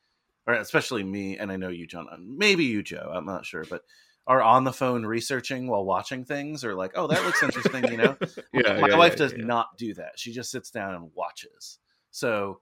[0.47, 3.11] or especially me, and I know you, John, uh, maybe you, Joe.
[3.13, 3.83] I'm not sure, but
[4.27, 7.97] are on the phone researching while watching things, or like, oh, that looks interesting, you
[7.97, 8.15] know.
[8.53, 10.13] yeah, My yeah, wife yeah, does not do that.
[10.17, 11.79] She just sits down and watches.
[12.11, 12.61] So,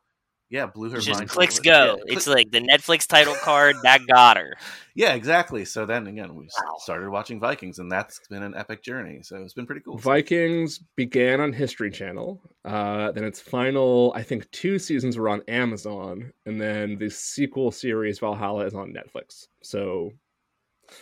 [0.50, 1.30] yeah, blew her Just mind.
[1.30, 1.98] clicks go.
[2.06, 4.56] Yeah, It's like the Netflix title card that got her.
[4.96, 5.64] Yeah, exactly.
[5.64, 6.76] So then again, we Wow.
[6.80, 9.22] started watching Vikings, and that's been an epic journey.
[9.24, 9.98] So it's been pretty cool.
[9.98, 12.42] Vikings began on History Channel.
[12.66, 17.72] Uh, then its final, I think, two seasons were on Amazon, and then the sequel
[17.72, 19.48] series Valhalla is on Netflix.
[19.62, 20.12] So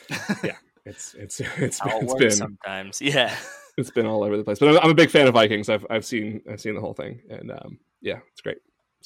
[0.43, 3.01] yeah, it's it's it's How it's been sometimes.
[3.01, 3.35] Yeah.
[3.79, 4.59] it's been all over the place.
[4.59, 5.69] But I'm, I'm a big fan of Vikings.
[5.69, 8.57] I've I've seen I've seen the whole thing, and um, yeah, it's great.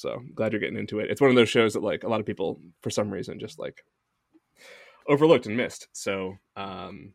[0.02, 1.12] So glad you're getting into it.
[1.12, 3.60] It's one of those shows that like a lot of people for some reason just
[3.60, 3.86] like
[5.08, 5.88] overlooked and missed.
[5.94, 7.14] So um,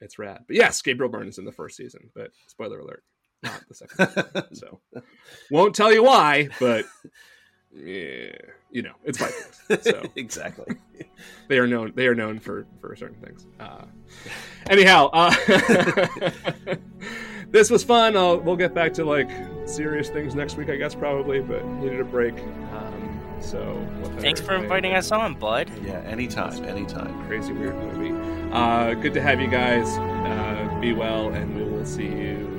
[0.00, 0.44] it's rad.
[0.46, 3.02] But yes, Gabriel Byrne is in the first season, but spoiler alert,
[3.42, 4.08] not the second.
[4.08, 4.44] season.
[4.54, 4.80] So
[5.50, 6.84] won't tell you why, but
[7.74, 8.32] yeah,
[8.70, 9.84] you know, it's Vikings.
[9.84, 10.76] So exactly.
[11.48, 13.84] they are known they are known for for certain things uh
[14.68, 15.34] anyhow uh
[17.50, 19.30] this was fun uh, we'll get back to like
[19.66, 22.34] serious things next week i guess probably but needed a break
[22.72, 23.86] um so
[24.18, 25.70] Thanks for inviting us on, bud.
[25.84, 27.22] Yeah, anytime, anytime.
[27.26, 31.84] crazy weird movie uh good to have you guys uh be well and we will
[31.84, 32.55] see you next time